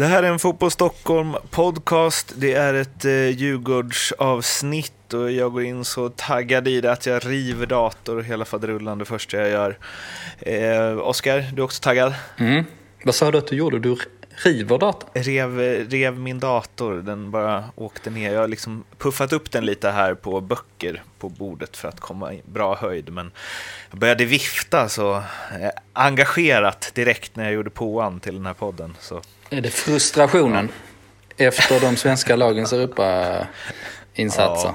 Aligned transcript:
Det 0.00 0.06
här 0.06 0.22
är 0.22 0.32
en 0.32 0.38
Fotboll 0.38 0.70
Stockholm 0.70 1.36
podcast. 1.50 2.32
Det 2.36 2.52
är 2.54 2.74
ett 2.74 3.04
eh, 3.04 3.28
Djurgårdsavsnitt 3.28 5.14
och 5.14 5.32
jag 5.32 5.52
går 5.52 5.62
in 5.62 5.84
så 5.84 6.08
taggad 6.08 6.68
i 6.68 6.80
det 6.80 6.92
att 6.92 7.06
jag 7.06 7.26
river 7.26 7.66
dator 7.66 8.16
och 8.16 8.24
hela 8.24 8.44
faderullan 8.44 8.98
det 8.98 9.04
första 9.04 9.36
jag 9.36 9.48
gör. 9.50 9.78
Eh, 10.38 10.98
Oskar, 10.98 11.38
du 11.52 11.62
är 11.62 11.64
också 11.64 11.82
taggad? 11.82 12.14
Mm. 12.38 12.64
Vad 13.04 13.14
sa 13.14 13.30
du 13.30 13.38
att 13.38 13.46
du 13.46 13.56
gjorde? 13.56 13.78
Du 13.78 13.96
river 14.44 14.78
datorn? 14.78 15.10
Rev, 15.14 15.58
rev 15.90 16.18
min 16.18 16.40
dator, 16.40 16.94
den 16.94 17.30
bara 17.30 17.64
åkte 17.74 18.10
ner. 18.10 18.32
Jag 18.32 18.40
har 18.40 18.48
liksom 18.48 18.84
puffat 18.98 19.32
upp 19.32 19.50
den 19.50 19.66
lite 19.66 19.90
här 19.90 20.14
på 20.14 20.40
böcker 20.40 21.02
på 21.18 21.28
bordet 21.28 21.76
för 21.76 21.88
att 21.88 22.00
komma 22.00 22.34
i 22.34 22.42
bra 22.44 22.76
höjd. 22.76 23.12
Men 23.12 23.32
jag 23.90 23.98
började 23.98 24.24
vifta 24.24 24.88
så 24.88 25.16
eh, 25.16 25.70
engagerat 25.92 26.90
direkt 26.94 27.36
när 27.36 27.44
jag 27.44 27.52
gjorde 27.52 27.70
påan 27.70 28.20
till 28.20 28.34
den 28.34 28.46
här 28.46 28.54
podden. 28.54 28.96
Så. 29.00 29.22
Är 29.52 29.60
det 29.60 29.70
frustrationen 29.70 30.68
ja. 31.36 31.46
efter 31.46 31.80
de 31.80 31.96
svenska 31.96 32.36
lagens 32.36 32.72
Europa-insatser? 32.72 34.72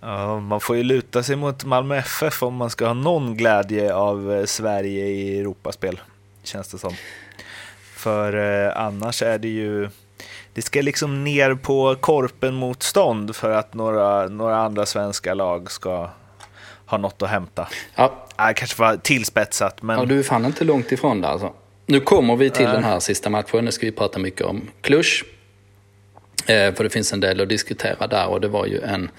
Ja. 0.00 0.40
man 0.40 0.60
får 0.60 0.76
ju 0.76 0.82
luta 0.82 1.22
sig 1.22 1.36
mot 1.36 1.64
Malmö 1.64 1.96
FF 1.96 2.42
om 2.42 2.54
man 2.54 2.70
ska 2.70 2.86
ha 2.86 2.94
någon 2.94 3.36
glädje 3.36 3.94
av 3.94 4.32
eh, 4.32 4.44
Sverige 4.44 5.06
i 5.06 5.40
Europaspel, 5.40 6.00
känns 6.42 6.68
det 6.68 6.78
som. 6.78 6.94
För 7.94 8.64
eh, 8.66 8.72
annars 8.76 9.22
är 9.22 9.38
det 9.38 9.48
ju 9.48 9.90
det 10.54 10.62
ska 10.62 10.82
liksom 10.82 11.24
ner 11.24 11.54
på 11.54 11.96
korpen 12.00 12.54
motstånd 12.54 13.36
för 13.36 13.50
att 13.50 13.74
några, 13.74 14.28
några 14.28 14.56
andra 14.56 14.86
svenska 14.86 15.34
lag 15.34 15.70
ska 15.70 16.10
ha 16.86 16.98
något 16.98 17.22
att 17.22 17.30
hämta. 17.30 17.68
Ja. 17.94 18.26
Äh, 18.38 18.52
kanske 18.54 18.82
var 18.82 18.96
tillspetsat, 18.96 19.82
men... 19.82 19.98
Ja, 19.98 20.04
du 20.04 20.18
är 20.18 20.22
fan 20.22 20.44
inte 20.44 20.64
långt 20.64 20.92
ifrån 20.92 21.20
det 21.20 21.28
alltså. 21.28 21.52
Nu 21.86 22.00
kommer 22.00 22.36
vi 22.36 22.50
till 22.50 22.64
den 22.64 22.84
här 22.84 23.00
sista 23.00 23.30
matchen. 23.30 23.64
Nu 23.64 23.72
ska 23.72 23.86
vi 23.86 23.92
prata 23.92 24.18
mycket 24.18 24.46
om 24.46 24.70
Cluj. 24.80 25.04
Eh, 26.46 26.74
för 26.74 26.84
det 26.84 26.90
finns 26.90 27.12
en 27.12 27.20
del 27.20 27.40
att 27.40 27.48
diskutera 27.48 28.06
där 28.06 28.28
och 28.28 28.40
det 28.40 28.48
var 28.48 28.66
ju 28.66 28.80
en 28.80 29.10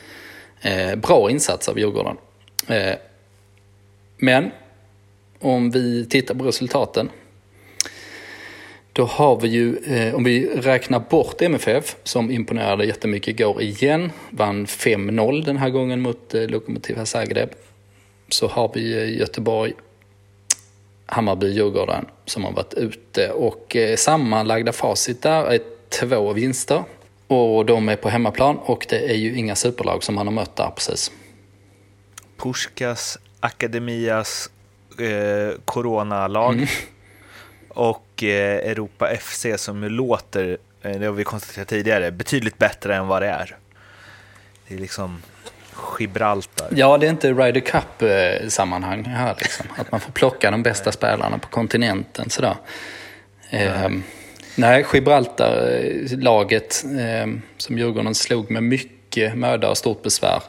eh, 0.62 0.96
bra 0.96 1.32
insats 1.32 1.70
av 1.70 1.80
Djurgården. 1.80 2.18
Eh, 2.68 2.96
men 4.18 4.52
om 5.40 5.72
vi 5.72 6.06
tittar 6.06 6.36
på 6.36 6.44
resultaten 6.44 7.10
då 8.98 9.06
har 9.06 9.40
vi 9.40 9.48
ju, 9.48 9.78
eh, 9.78 10.16
om 10.16 10.24
vi 10.24 10.50
räknar 10.56 11.00
bort 11.00 11.42
MFF 11.42 11.96
som 12.04 12.32
imponerade 12.32 12.86
jättemycket 12.86 13.40
igår 13.40 13.62
igen, 13.62 14.12
vann 14.30 14.66
5-0 14.66 15.46
den 15.46 15.58
här 15.58 15.70
gången 15.70 16.02
mot 16.02 16.34
eh, 16.34 16.48
Lokomotiv 16.48 17.04
Zagreb. 17.04 17.50
Så 18.30 18.48
har 18.48 18.72
vi 18.74 18.98
eh, 18.98 19.20
Göteborg, 19.20 19.74
Hammarby, 21.08 21.48
Djurgården 21.48 22.06
som 22.26 22.44
har 22.44 22.52
varit 22.52 22.74
ute 22.74 23.32
och 23.32 23.76
eh, 23.76 23.96
sammanlagda 23.96 24.72
facit 24.72 25.22
där 25.22 25.46
är 25.46 25.60
två 25.90 26.34
vinster. 26.34 26.84
Och 27.28 27.66
de 27.66 27.90
är 27.90 27.96
på 27.96 28.10
hemmaplan 28.10 28.58
och 28.58 28.86
det 28.90 29.12
är 29.12 29.16
ju 29.16 29.38
inga 29.38 29.56
superlag 29.56 30.04
som 30.04 30.16
man 30.16 30.28
har 30.28 30.34
mött 30.34 30.56
där 30.56 30.70
precis. 30.76 31.12
Puskas 32.38 33.18
Akademias 33.40 34.50
eh, 35.00 35.60
coronalag. 35.66 36.54
Mm 36.54 36.68
och 37.78 38.24
eh, 38.24 38.72
Europa 38.72 39.16
FC 39.20 39.46
som 39.58 39.84
låter, 39.84 40.58
eh, 40.82 41.00
det 41.00 41.06
har 41.06 41.14
vi 41.14 41.24
konstaterat 41.24 41.68
tidigare, 41.68 42.12
betydligt 42.12 42.58
bättre 42.58 42.96
än 42.96 43.08
vad 43.08 43.22
det 43.22 43.28
är. 43.28 43.58
Det 44.68 44.76
är 44.76 44.80
liksom 44.80 45.22
Gibraltar. 46.00 46.47
Ja, 46.70 46.98
det 46.98 47.06
är 47.06 47.10
inte 47.10 47.34
Ryder 47.34 47.62
Cup-sammanhang 47.62 49.06
här 49.06 49.36
liksom. 49.40 49.66
Att 49.78 49.92
man 49.92 50.00
får 50.00 50.12
plocka 50.12 50.52
de 50.52 50.64
bästa 50.64 50.92
spelarna 50.92 51.38
på 51.38 51.48
kontinenten 51.48 52.30
sådär. 52.30 52.56
Eh, 53.50 53.90
nej, 54.56 54.86
Gibraltar-laget 54.94 56.84
eh, 57.00 57.34
som 57.58 57.78
Djurgården 57.78 58.16
slog 58.16 58.52
med 58.52 58.64
mycket 58.64 59.38
möda 59.38 59.70
och 59.70 59.78
stort 59.78 60.04
besvär 60.04 60.42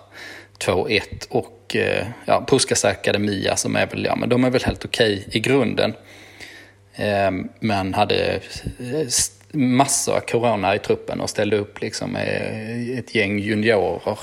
2-1 0.59 1.03
och 1.29 1.77
eh, 1.77 2.07
ja, 2.25 2.45
Puskas 2.49 2.85
Akademia 2.85 3.57
som 3.57 3.77
är 3.77 3.87
väl, 3.87 4.05
ja 4.05 4.17
men 4.17 4.29
de 4.29 4.45
är 4.45 4.51
väl 4.51 4.65
helt 4.65 4.85
okej 4.85 5.15
okay 5.15 5.39
i 5.39 5.41
grunden. 5.41 5.95
Ehm, 6.95 7.49
men 7.61 7.95
hade 7.95 8.41
massor 9.53 10.17
av 10.17 10.21
corona 10.21 10.75
i 10.75 10.79
truppen 10.79 11.21
och 11.21 11.31
ställde 11.31 11.57
upp 11.57 11.81
liksom 11.81 12.17
ett 12.99 13.15
gäng 13.15 13.39
juniorer 13.39 14.19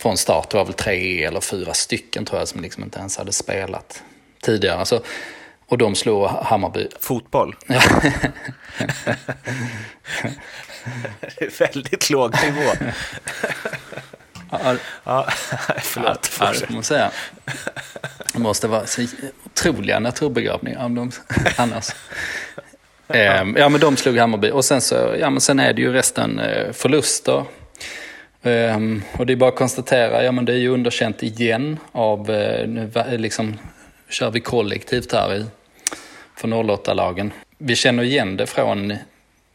från 0.00 0.16
start. 0.16 0.50
Det 0.50 0.56
var 0.56 0.64
väl 0.64 0.74
tre 0.74 1.24
eller 1.24 1.40
fyra 1.40 1.74
stycken 1.74 2.24
tror 2.24 2.40
jag 2.40 2.48
som 2.48 2.60
liksom 2.60 2.82
inte 2.82 2.98
ens 2.98 3.16
hade 3.16 3.32
spelat 3.32 4.02
tidigare. 4.42 4.78
Alltså, 4.78 5.02
och 5.66 5.78
de 5.78 5.94
slog 5.94 6.26
Hammarby. 6.28 6.88
Fotboll? 7.00 7.56
det 7.66 7.76
är 11.38 11.58
väldigt 11.58 12.10
låg 12.10 12.34
nivå. 12.44 12.70
Ja, 14.50 14.76
ja, 15.04 15.28
förlåt. 15.82 16.30
Det 16.38 16.70
måste 16.70 16.94
säga. 16.94 17.10
Det 18.32 18.38
måste 18.38 18.68
vara 18.68 18.86
så 18.86 19.06
otroliga 19.44 20.00
naturbegravningar 20.00 20.84
om 20.84 20.94
de, 20.94 21.12
annars. 21.56 21.90
Ehm, 23.08 23.56
ja, 23.56 23.68
men 23.68 23.80
de 23.80 23.96
slog 23.96 24.18
Hammarby. 24.18 24.50
Och 24.50 24.64
sen, 24.64 24.80
så, 24.80 25.16
ja, 25.20 25.30
men 25.30 25.40
sen 25.40 25.60
är 25.60 25.72
det 25.72 25.82
ju 25.82 25.92
resten 25.92 26.38
eh, 26.38 26.72
förluster. 26.72 27.44
Um, 28.42 29.02
och 29.18 29.26
det 29.26 29.32
är 29.32 29.36
bara 29.36 29.50
att 29.50 29.56
konstatera, 29.56 30.24
ja 30.24 30.32
men 30.32 30.44
det 30.44 30.52
är 30.52 30.56
ju 30.56 30.68
underkänt 30.68 31.22
igen 31.22 31.78
av, 31.92 32.30
eh, 32.30 32.68
nu 32.68 32.90
eh, 32.94 33.18
liksom 33.18 33.58
kör 34.08 34.30
vi 34.30 34.40
kollektivt 34.40 35.12
här 35.12 35.34
i, 35.34 35.44
för 36.36 36.48
08-lagen. 36.48 37.32
Vi 37.58 37.76
känner 37.76 38.02
igen 38.02 38.36
det 38.36 38.46
från 38.46 38.94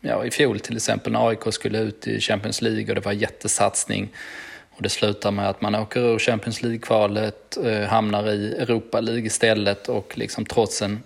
ja, 0.01 0.25
i 0.25 0.31
fjol 0.31 0.59
till 0.59 0.75
exempel 0.75 1.13
när 1.13 1.29
AIK 1.29 1.53
skulle 1.53 1.79
ut 1.79 2.07
i 2.07 2.19
Champions 2.19 2.61
League 2.61 2.89
och 2.89 2.95
det 2.95 3.05
var 3.05 3.11
jättesatsning. 3.11 4.09
Och 4.75 4.81
det 4.81 4.89
slutar 4.89 5.31
med 5.31 5.49
att 5.49 5.61
man 5.61 5.75
åker 5.75 5.99
ur 5.99 6.19
Champions 6.19 6.61
League-kvalet, 6.61 7.57
eh, 7.65 7.81
hamnar 7.81 8.29
i 8.29 8.55
Europa 8.57 9.01
League 9.01 9.25
istället 9.25 9.89
och 9.89 10.17
liksom 10.17 10.45
trots 10.45 10.81
en 10.81 11.03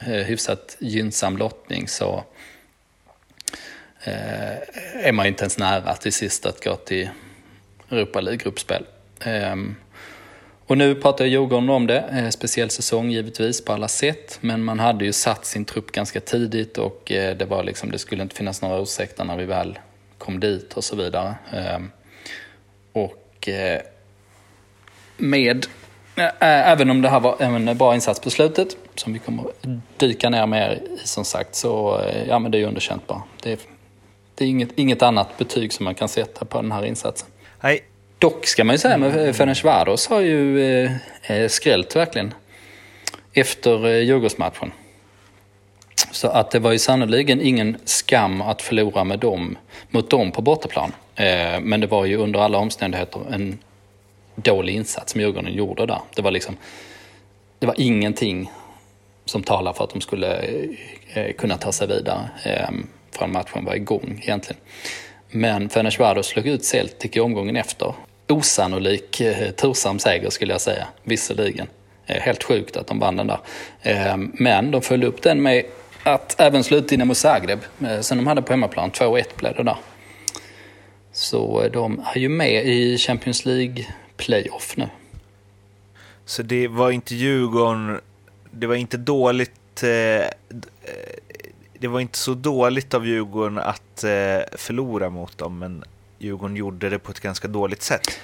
eh, 0.00 0.12
hyfsat 0.12 0.76
gynnsam 0.78 1.36
lottning 1.36 1.88
så 1.88 2.24
Eh, 4.06 5.06
är 5.08 5.12
man 5.12 5.26
inte 5.26 5.42
ens 5.42 5.58
nära 5.58 5.94
till 5.94 6.12
sist 6.12 6.46
att 6.46 6.64
gå 6.64 6.76
till 6.76 7.08
Europa 7.90 8.20
League-gruppspel. 8.20 8.86
Ehm, 9.20 9.76
och 10.66 10.78
nu 10.78 10.94
pratar 10.94 11.24
Djurgården 11.24 11.70
om 11.70 11.86
det, 11.86 11.98
eh, 11.98 12.28
speciell 12.28 12.70
säsong 12.70 13.10
givetvis 13.10 13.64
på 13.64 13.72
alla 13.72 13.88
sätt, 13.88 14.38
men 14.40 14.64
man 14.64 14.78
hade 14.78 15.04
ju 15.04 15.12
satt 15.12 15.46
sin 15.46 15.64
trupp 15.64 15.92
ganska 15.92 16.20
tidigt 16.20 16.78
och 16.78 17.12
eh, 17.12 17.36
det 17.36 17.44
var 17.44 17.64
liksom, 17.64 17.90
det 17.90 17.98
skulle 17.98 18.22
inte 18.22 18.36
finnas 18.36 18.62
några 18.62 18.82
ursäkter 18.82 19.24
när 19.24 19.36
vi 19.36 19.44
väl 19.44 19.78
kom 20.18 20.40
dit 20.40 20.72
och 20.72 20.84
så 20.84 20.96
vidare. 20.96 21.34
Ehm, 21.52 21.90
och 22.92 23.48
med, 25.16 25.66
även 26.40 26.90
om 26.90 27.02
det 27.02 27.08
här 27.08 27.20
var 27.20 27.42
en 27.42 27.78
bra 27.78 27.94
insats 27.94 28.20
på 28.20 28.30
slutet, 28.30 28.76
som 28.94 29.12
vi 29.12 29.18
kommer 29.18 29.44
dyka 29.96 30.30
ner 30.30 30.46
mer 30.46 30.70
i 30.70 31.06
som 31.06 31.24
sagt, 31.24 31.54
så 31.54 32.02
ja 32.28 32.38
men 32.38 32.50
det 32.50 32.58
är 32.58 32.60
ju 32.60 32.66
underkänt 32.66 33.06
bara. 33.06 33.22
Det 33.42 33.52
är, 33.52 33.58
det 34.36 34.44
är 34.44 34.48
inget, 34.48 34.78
inget 34.78 35.02
annat 35.02 35.38
betyg 35.38 35.72
som 35.72 35.84
man 35.84 35.94
kan 35.94 36.08
sätta 36.08 36.44
på 36.44 36.62
den 36.62 36.72
här 36.72 36.84
insatsen. 36.84 37.28
Nej. 37.60 37.84
Dock 38.18 38.46
ska 38.46 38.64
man 38.64 38.74
ju 38.74 38.78
säga, 38.78 38.98
med 38.98 39.36
Ferencvaros 39.36 40.06
har 40.06 40.20
ju 40.20 40.60
eh, 41.22 41.48
skrällt 41.48 41.96
verkligen. 41.96 42.34
Efter 43.32 43.86
eh, 43.86 44.02
Djurgårdsmatchen. 44.02 44.72
Så 46.10 46.28
att 46.28 46.50
det 46.50 46.58
var 46.58 46.72
ju 46.72 46.78
sannoliken 46.78 47.40
ingen 47.40 47.76
skam 47.84 48.42
att 48.42 48.62
förlora 48.62 49.04
med 49.04 49.18
dem, 49.18 49.58
mot 49.90 50.10
dem 50.10 50.32
på 50.32 50.42
bortaplan. 50.42 50.92
Eh, 51.14 51.60
men 51.60 51.80
det 51.80 51.86
var 51.86 52.04
ju 52.04 52.16
under 52.16 52.40
alla 52.40 52.58
omständigheter 52.58 53.20
en 53.32 53.58
dålig 54.34 54.74
insats 54.74 55.12
som 55.12 55.20
Djurgården 55.20 55.54
gjorde 55.54 55.86
där. 55.86 56.00
Det 56.14 56.22
var 56.22 56.30
liksom, 56.30 56.56
det 57.58 57.66
var 57.66 57.74
ingenting 57.80 58.50
som 59.24 59.42
talar 59.42 59.72
för 59.72 59.84
att 59.84 59.90
de 59.90 60.00
skulle 60.00 60.36
eh, 61.14 61.32
kunna 61.32 61.56
ta 61.56 61.72
sig 61.72 61.88
vidare 61.88 62.28
eh, 62.44 62.70
förrän 63.16 63.32
matchen 63.32 63.64
var 63.64 63.74
igång 63.74 64.20
egentligen. 64.22 64.60
Men 65.30 65.68
Fenerbahce 65.68 66.22
slog 66.22 66.46
ut 66.46 66.64
Celtic 66.64 67.16
i 67.16 67.20
omgången 67.20 67.56
efter. 67.56 67.94
Osannolik 68.28 69.20
eh, 69.20 69.50
tursam 69.50 69.98
seger 69.98 70.30
skulle 70.30 70.54
jag 70.54 70.60
säga, 70.60 70.86
visserligen. 71.02 71.66
Eh, 72.06 72.20
helt 72.22 72.42
sjukt 72.42 72.76
att 72.76 72.86
de 72.86 72.98
vann 72.98 73.16
den 73.16 73.26
där. 73.26 73.38
Eh, 73.82 74.16
men 74.16 74.70
de 74.70 74.82
följde 74.82 75.06
upp 75.06 75.22
den 75.22 75.42
med 75.42 75.64
att 76.02 76.40
även 76.40 76.64
slå 76.64 76.76
ut 76.76 76.98
mot 76.98 77.16
Zagreb, 77.16 77.58
som 78.00 78.18
de 78.18 78.26
hade 78.26 78.42
på 78.42 78.52
hemmaplan. 78.52 78.90
2-1 78.90 79.24
blev 79.36 79.54
det 79.56 79.62
där. 79.62 79.76
Så 81.12 81.68
de 81.72 82.02
är 82.14 82.18
ju 82.18 82.28
med 82.28 82.66
i 82.66 82.98
Champions 82.98 83.44
League 83.44 83.86
playoff 84.16 84.76
nu. 84.76 84.88
Så 86.24 86.42
det 86.42 86.68
var 86.68 86.90
inte 86.90 87.14
Djurgården, 87.14 88.00
det 88.50 88.66
var 88.66 88.74
inte 88.74 88.96
dåligt, 88.96 89.82
eh, 89.82 90.26
det 91.80 91.88
var 91.88 92.00
inte 92.00 92.18
så 92.18 92.34
dåligt 92.34 92.94
av 92.94 93.06
Djurgården 93.06 93.58
att 93.58 94.04
eh, 94.04 94.10
förlora 94.52 95.10
mot 95.10 95.38
dem, 95.38 95.58
men 95.58 95.84
Djurgården 96.18 96.56
gjorde 96.56 96.88
det 96.88 96.98
på 96.98 97.10
ett 97.10 97.20
ganska 97.20 97.48
dåligt 97.48 97.82
sätt. 97.82 98.20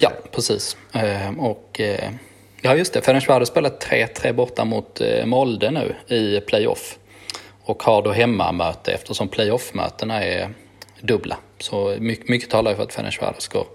ja, 0.00 0.12
precis. 0.32 0.76
Eh, 0.92 1.38
och 1.38 1.80
ja, 2.60 2.74
just 2.74 2.92
det, 2.92 3.02
Ferencvaros 3.02 3.48
spelat 3.48 3.86
3-3 3.86 4.32
borta 4.32 4.64
mot 4.64 5.00
Molde 5.24 5.70
nu 5.70 6.14
i 6.16 6.40
playoff. 6.40 6.98
och 7.62 7.82
har 7.82 8.02
då 8.02 8.12
hemmamöte 8.12 8.92
eftersom 8.92 9.28
playoff-mötena 9.28 10.24
är 10.24 10.50
dubbla. 11.00 11.36
Så 11.58 11.96
mycket, 11.98 12.28
mycket 12.28 12.50
talar 12.50 12.70
ju 12.70 12.76
för 12.76 12.82
att 12.82 12.92
Fenerbahce 12.92 13.48
går 13.52 13.66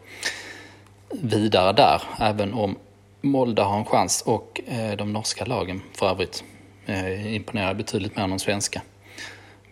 vidare 1.11 1.73
där, 1.73 2.01
även 2.19 2.53
om 2.53 2.75
Molde 3.21 3.61
har 3.61 3.77
en 3.77 3.85
chans. 3.85 4.21
Och 4.21 4.61
eh, 4.67 4.97
de 4.97 5.13
norska 5.13 5.45
lagen 5.45 5.81
för 5.93 6.09
övrigt 6.09 6.43
eh, 6.85 7.35
imponerar 7.35 7.73
betydligt 7.73 8.15
mer 8.15 8.23
än 8.23 8.29
de 8.29 8.39
svenska. 8.39 8.81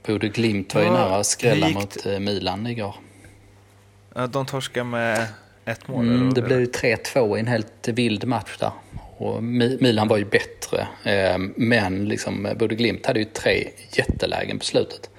Bodö 0.05 0.27
Glimt 0.27 0.75
var 0.75 0.81
ju 0.81 0.87
Ja, 0.87 0.93
nära 0.93 1.23
gick 1.67 1.75
mot 1.75 2.05
eh, 2.05 2.19
Milan 2.19 2.67
igår. 2.67 2.95
Ja, 4.15 4.27
de 4.27 4.45
torskar 4.45 4.83
med 4.83 5.25
ett 5.65 5.87
mål. 5.87 6.05
Mm, 6.09 6.33
det 6.33 6.41
blev 6.41 6.59
ju 6.59 6.65
3-2 6.65 7.37
i 7.37 7.39
en 7.39 7.47
helt 7.47 7.87
vild 7.87 8.23
match 8.27 8.57
där. 8.59 8.71
Och 9.17 9.41
Mi- 9.41 9.77
Milan 9.81 10.07
var 10.07 10.17
ju 10.17 10.25
bättre, 10.25 10.87
eh, 11.03 11.37
men 11.55 12.05
liksom, 12.05 12.45
eh, 12.45 12.53
Bodö 12.53 12.75
Glimt 12.75 13.05
hade 13.05 13.19
ju 13.19 13.25
tre 13.25 13.67
jättelägen 13.93 14.59
på 14.59 14.65
slutet. 14.65 15.09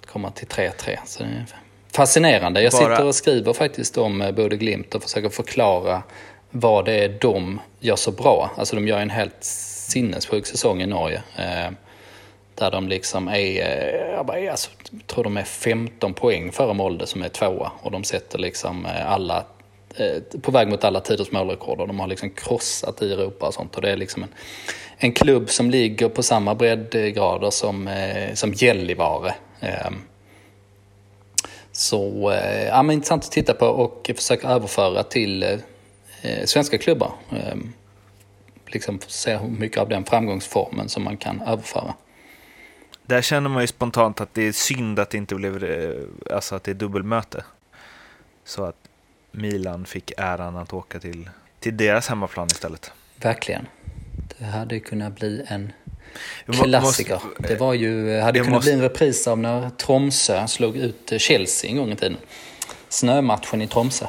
Att 0.00 0.06
komma 0.06 0.30
till 0.30 0.46
3-3. 0.46 0.98
Så 1.06 1.22
det 1.22 1.28
är 1.28 1.46
fascinerande. 1.92 2.62
Jag 2.62 2.72
sitter 2.72 3.04
och 3.04 3.14
skriver 3.14 3.52
faktiskt 3.52 3.98
om 3.98 4.32
Bodö 4.36 4.56
Glimt 4.56 4.94
och 4.94 5.02
försöker 5.02 5.28
förklara 5.28 6.02
vad 6.50 6.84
det 6.84 7.04
är 7.04 7.18
de 7.20 7.60
gör 7.80 7.96
så 7.96 8.10
bra. 8.10 8.50
Alltså 8.56 8.76
de 8.76 8.88
gör 8.88 8.98
en 9.00 9.10
helt 9.10 9.36
sinnessjuk 9.40 10.46
säsong 10.46 10.82
i 10.82 10.86
Norge. 10.86 11.22
Där 12.58 12.70
de 12.70 12.88
liksom 12.88 13.28
är, 13.28 13.34
eh, 13.34 14.12
jag, 14.12 14.26
bara, 14.26 14.50
alltså, 14.50 14.70
jag 14.90 15.06
tror 15.06 15.24
de 15.24 15.36
är 15.36 15.44
15 15.44 16.14
poäng 16.14 16.52
före 16.52 16.74
Molde 16.74 17.06
som 17.06 17.22
är 17.22 17.28
tvåa. 17.28 17.72
Och 17.82 17.90
de 17.90 18.04
sätter 18.04 18.38
liksom 18.38 18.86
eh, 18.86 19.12
alla, 19.12 19.44
eh, 19.94 20.40
på 20.40 20.50
väg 20.50 20.68
mot 20.68 20.84
alla 20.84 21.00
tiders 21.00 21.32
målrekord. 21.32 21.80
Och 21.80 21.86
de 21.86 22.00
har 22.00 22.06
liksom 22.06 22.30
krossat 22.30 23.02
i 23.02 23.12
Europa 23.12 23.46
och 23.46 23.54
sånt. 23.54 23.76
Och 23.76 23.82
det 23.82 23.90
är 23.90 23.96
liksom 23.96 24.22
en, 24.22 24.28
en 24.96 25.12
klubb 25.12 25.50
som 25.50 25.70
ligger 25.70 26.08
på 26.08 26.22
samma 26.22 26.54
breddgrader 26.54 27.50
som, 27.50 27.90
som 28.34 28.52
Gällivare. 28.52 29.34
Ehm, 29.60 29.94
så 31.72 32.32
ja, 32.66 32.82
men 32.82 32.94
intressant 32.94 33.24
att 33.24 33.32
titta 33.32 33.54
på 33.54 33.66
och 33.66 34.10
försöka 34.16 34.48
överföra 34.48 35.02
till 35.02 35.58
svenska 36.44 36.78
klubbar. 36.78 37.12
Ehm, 37.30 37.72
liksom 38.66 39.00
se 39.06 39.36
hur 39.36 39.48
mycket 39.48 39.78
av 39.78 39.88
den 39.88 40.04
framgångsformen 40.04 40.88
som 40.88 41.04
man 41.04 41.16
kan 41.16 41.42
överföra. 41.46 41.94
Där 43.08 43.22
känner 43.22 43.48
man 43.50 43.62
ju 43.62 43.66
spontant 43.66 44.20
att 44.20 44.34
det 44.34 44.42
är 44.42 44.52
synd 44.52 44.98
att 44.98 45.10
det 45.10 45.18
inte 45.18 45.34
blev, 45.34 45.64
eh, 45.64 46.34
alltså 46.34 46.54
att 46.54 46.64
det 46.64 46.70
är 46.70 46.74
dubbelmöte. 46.74 47.44
Så 48.44 48.64
att 48.64 48.76
Milan 49.32 49.84
fick 49.84 50.12
äran 50.16 50.56
att 50.56 50.72
åka 50.72 51.00
till, 51.00 51.30
till 51.60 51.76
deras 51.76 52.08
hemmaplan 52.08 52.46
istället. 52.50 52.92
Verkligen. 53.16 53.66
Det 54.38 54.44
hade 54.44 54.80
kunnat 54.80 55.14
bli 55.14 55.44
en 55.48 55.72
klassiker. 56.52 57.14
måste- 57.14 57.48
Det 57.48 57.56
var 57.56 57.74
ju, 57.74 58.20
hade 58.20 58.32
det 58.38 58.44
kunnat 58.44 58.54
måste- 58.54 58.70
bli 58.70 58.74
en 58.74 58.80
repris 58.82 59.28
av 59.28 59.38
när 59.38 59.70
Tromsö 59.70 60.46
slog 60.48 60.76
ut 60.76 61.12
Chelsea 61.18 61.70
en 61.70 61.76
gång 61.76 61.92
i 61.92 61.96
tiden. 61.96 62.16
Snömatchen 62.88 63.62
i 63.62 63.66
Tromsö. 63.68 64.06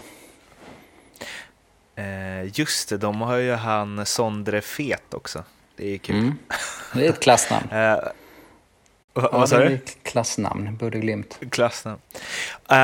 Eh, 1.96 2.60
just 2.60 2.90
det, 2.90 2.98
de 2.98 3.22
har 3.22 3.38
ju 3.38 3.52
han 3.54 4.06
Sondre 4.06 4.62
Fet 4.62 5.14
också. 5.14 5.44
Det 5.76 5.94
är 5.94 5.98
kul. 5.98 6.16
Mm. 6.16 6.36
Det 6.94 7.06
är 7.06 7.10
ett 7.10 7.20
klassnamn. 7.20 7.68
Vad 9.14 9.30
Ja, 9.42 9.48
sa 9.48 9.58
du? 9.58 9.80
klassnamn, 10.04 10.76
Bodö 10.78 11.00
Glimt. 11.00 11.40
Klassnamn. 11.52 12.00
Eh, 12.70 12.78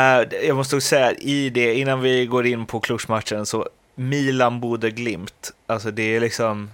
jag 0.47 0.55
måste 0.55 0.75
också 0.75 0.87
säga, 0.87 1.11
i 1.13 1.49
det, 1.49 1.73
innan 1.75 2.01
vi 2.01 2.25
går 2.25 2.45
in 2.45 2.65
på 2.65 2.79
Cluj-matchen, 2.79 3.45
så 3.45 3.67
Milan, 3.95 4.59
Bode, 4.59 4.91
Glimt. 4.91 5.51
Alltså 5.67 5.91
det 5.91 6.15
är 6.15 6.19
liksom, 6.19 6.71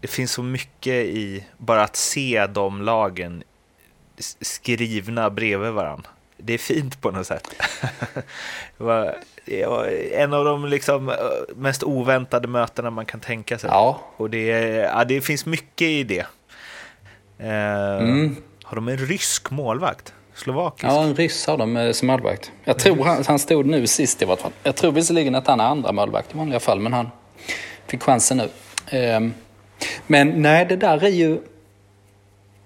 det 0.00 0.08
finns 0.08 0.32
så 0.32 0.42
mycket 0.42 0.92
i 0.94 1.44
bara 1.58 1.82
att 1.82 1.96
se 1.96 2.46
de 2.46 2.82
lagen 2.82 3.42
skrivna 4.40 5.30
bredvid 5.30 5.70
varandra. 5.70 6.10
Det 6.36 6.52
är 6.54 6.58
fint 6.58 7.00
på 7.00 7.10
något 7.10 7.26
sätt. 7.26 7.48
det, 8.76 8.84
var, 9.66 9.86
en 10.12 10.32
av 10.32 10.44
de 10.44 10.66
liksom 10.66 11.08
eh, 11.08 11.14
mest 11.56 11.82
oväntade 11.82 12.48
mötena 12.48 12.90
man 12.90 13.06
kan 13.06 13.20
tänka 13.20 13.58
sig. 13.58 13.70
Ja, 13.70 14.00
Och 14.16 14.30
det, 14.30 14.46
ja, 14.94 15.04
det 15.04 15.20
finns 15.20 15.46
mycket 15.46 15.88
i 15.88 16.04
det. 16.04 16.26
Eh, 17.38 17.98
Mm. 18.00 18.36
Har 18.70 18.76
de 18.76 18.88
en 18.88 18.96
rysk 18.96 19.50
målvakt? 19.50 20.12
Slovakisk? 20.34 20.84
ja 20.84 21.02
en 21.02 21.14
ryss 21.14 21.46
har 21.46 21.56
de 21.56 21.76
eh, 21.76 21.92
som 21.92 22.06
målvakt. 22.06 22.52
Jag 22.64 22.78
tror 22.78 23.04
han, 23.04 23.24
han 23.26 23.38
stod 23.38 23.66
nu 23.66 23.86
sist 23.86 24.22
i 24.22 24.24
vart 24.24 24.40
fall. 24.40 24.52
Jag 24.62 24.76
tror 24.76 24.92
visserligen 24.92 25.34
att 25.34 25.46
han 25.46 25.60
är 25.60 25.64
andra 25.64 25.92
målvakt 25.92 26.34
i 26.34 26.38
vanliga 26.38 26.60
fall, 26.60 26.80
men 26.80 26.92
han 26.92 27.10
fick 27.86 28.02
chansen 28.02 28.36
nu. 28.36 28.48
Ehm, 28.90 29.34
Men 30.06 30.42
nej, 30.42 30.66
det 30.66 30.76
där 30.76 31.04
är 31.04 31.08
ju... 31.08 31.40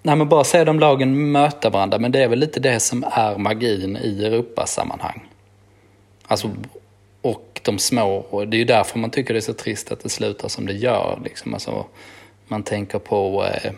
När 0.02 0.16
man 0.16 0.28
bara 0.28 0.44
ser 0.44 0.64
de 0.64 0.80
lagen 0.80 1.32
möta 1.32 1.70
varandra, 1.70 1.98
men 1.98 2.12
det 2.12 2.22
är 2.22 2.28
väl 2.28 2.38
lite 2.38 2.60
det 2.60 2.80
som 2.80 3.04
är 3.10 3.38
magin 3.38 3.96
i 3.96 4.24
Europasammanhang. 4.24 5.28
Alltså, 6.26 6.50
och 7.22 7.60
de 7.62 7.78
små, 7.78 8.16
och 8.16 8.48
det 8.48 8.56
är 8.56 8.58
ju 8.58 8.64
därför 8.64 8.98
man 8.98 9.10
tycker 9.10 9.34
det 9.34 9.38
är 9.38 9.52
så 9.52 9.54
trist 9.54 9.92
att 9.92 10.00
det 10.02 10.08
slutar 10.08 10.48
som 10.48 10.66
det 10.66 10.72
gör. 10.74 11.20
Liksom. 11.24 11.54
Alltså, 11.54 11.86
man 12.48 12.62
tänker 12.62 12.98
på 12.98 13.44
eh, 13.44 13.72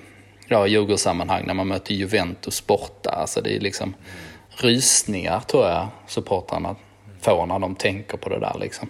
ja, 0.48 0.66
Djurgårdssammanhang 0.66 1.46
när 1.46 1.54
man 1.54 1.69
möter 1.69 1.94
Juventus 1.94 2.66
borta. 2.66 3.10
Alltså, 3.10 3.40
det 3.40 3.56
är 3.56 3.60
liksom 3.60 3.94
rysningar 4.50 5.40
tror 5.40 5.66
jag 5.66 5.88
supportrarna 6.06 6.76
får 7.20 7.46
när 7.46 7.58
de 7.58 7.75
tänker 7.75 8.16
på 8.16 8.28
det 8.28 8.38
där. 8.38 8.56
Liksom. 8.60 8.88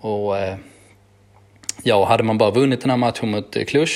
Och 0.00 0.38
eh, 0.38 0.56
ja, 1.82 2.04
hade 2.04 2.22
man 2.22 2.38
bara 2.38 2.50
vunnit 2.50 2.80
den 2.80 2.90
här 2.90 2.96
matchen 2.96 3.30
mot 3.30 3.56
eh, 3.56 3.64
Cluj, 3.64 3.88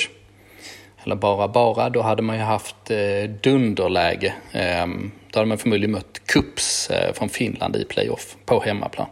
eller 1.05 1.17
bara 1.17 1.49
bara, 1.49 1.91
då 1.91 2.03
hade 2.03 2.23
man 2.23 2.37
ju 2.37 2.43
haft 2.43 2.91
eh, 2.91 3.31
dunderläge. 3.43 4.35
Eh, 4.53 4.87
då 5.31 5.39
hade 5.39 5.49
man 5.49 5.59
förmodligen 5.59 5.93
mött 5.93 6.21
Kups 6.27 6.91
eh, 6.91 7.13
från 7.13 7.29
Finland 7.29 7.77
i 7.77 7.85
playoff 7.85 8.37
på 8.45 8.61
hemmaplan. 8.61 9.09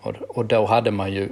Och, 0.00 0.14
och 0.28 0.44
då 0.44 0.66
hade 0.66 0.90
man 0.90 1.12
ju, 1.12 1.28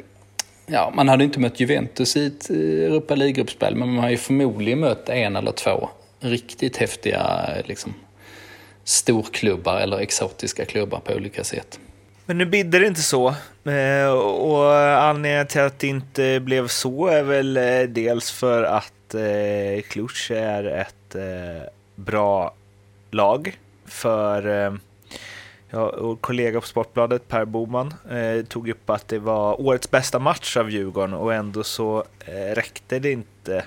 ja, 0.71 0.93
man 0.95 1.09
hade 1.09 1.25
inte 1.25 1.41
mött 1.41 1.61
Juventus 1.61 2.17
i 2.17 2.27
ett 2.27 2.51
eh, 2.51 2.57
Europa 2.57 3.15
League-gruppspel, 3.15 3.75
men 3.75 3.89
man 3.89 3.99
har 3.99 4.11
ju 4.11 4.17
förmodligen 4.17 4.81
mött 4.81 5.09
en 5.09 5.37
eller 5.37 5.53
två 5.53 5.89
riktigt 6.21 6.77
häftiga 6.77 7.47
eh, 7.57 7.67
liksom, 7.67 7.95
storklubbar 8.85 9.81
eller 9.81 9.99
exotiska 9.99 10.65
klubbar 10.65 11.01
på 11.01 11.13
olika 11.13 11.45
sätt. 11.45 11.81
Men 12.27 12.39
nu 12.39 12.47
bidde 12.47 12.79
det 12.79 12.87
inte 12.87 13.03
så. 13.03 13.29
Eh, 13.65 14.11
och 14.13 14.75
anledningen 14.79 15.47
till 15.47 15.61
att 15.61 15.79
det 15.79 15.87
inte 15.87 16.41
blev 16.41 16.69
så 16.69 17.07
är 17.07 17.23
väl 17.23 17.55
dels 17.95 18.31
för 18.31 18.63
att 18.63 19.15
eh, 19.15 19.83
Cluj 19.89 20.39
är 20.39 20.65
ett 20.65 21.17
bra 21.95 22.55
lag. 23.11 23.59
För 23.87 24.79
eh, 25.73 25.79
ja, 25.79 25.95
vår 26.01 26.17
kollega 26.17 26.61
på 26.61 26.67
Sportbladet, 26.67 27.29
Per 27.29 27.45
Boman, 27.45 27.95
eh, 28.11 28.45
tog 28.45 28.69
upp 28.69 28.91
att 28.91 29.09
det 29.09 29.19
var 29.19 29.61
årets 29.61 29.91
bästa 29.91 30.19
match 30.19 30.57
av 30.57 30.71
Djurgården 30.71 31.15
och 31.15 31.35
ändå 31.35 31.65
så 31.65 32.05
eh, 32.27 32.55
räckte 32.55 32.99
det 32.99 33.13
inte 33.13 33.65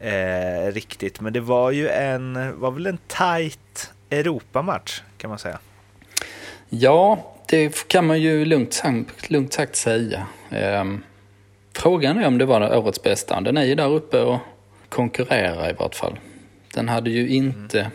eh, 0.00 0.72
riktigt. 0.72 1.20
Men 1.20 1.32
det 1.32 1.40
var 1.40 1.70
ju 1.70 1.88
en, 1.88 2.60
var 2.60 2.70
väl 2.70 2.86
en 2.86 2.98
tight 3.06 3.92
Europamatch 4.10 5.00
kan 5.18 5.30
man 5.30 5.38
säga. 5.38 5.58
Ja, 6.68 7.32
det 7.48 7.88
kan 7.88 8.06
man 8.06 8.20
ju 8.20 8.44
lugnt, 8.44 8.72
sagt- 8.72 9.30
lugnt 9.30 9.52
sagt 9.52 9.76
säga. 9.76 10.26
Ehm, 10.50 11.02
frågan 11.72 12.18
är 12.18 12.26
om 12.26 12.38
det 12.38 12.44
var 12.44 12.76
årets 12.76 13.02
bästa. 13.02 13.40
Den 13.40 13.56
är 13.56 13.64
ju 13.64 13.74
där 13.74 13.88
uppe 13.88 14.20
och 14.20 14.38
konkurrerar 14.88 15.70
i 15.70 15.72
vart 15.72 15.94
fall. 15.94 16.18
Den 16.74 16.88
hade 16.88 17.10
ju 17.10 17.28
inte 17.28 17.90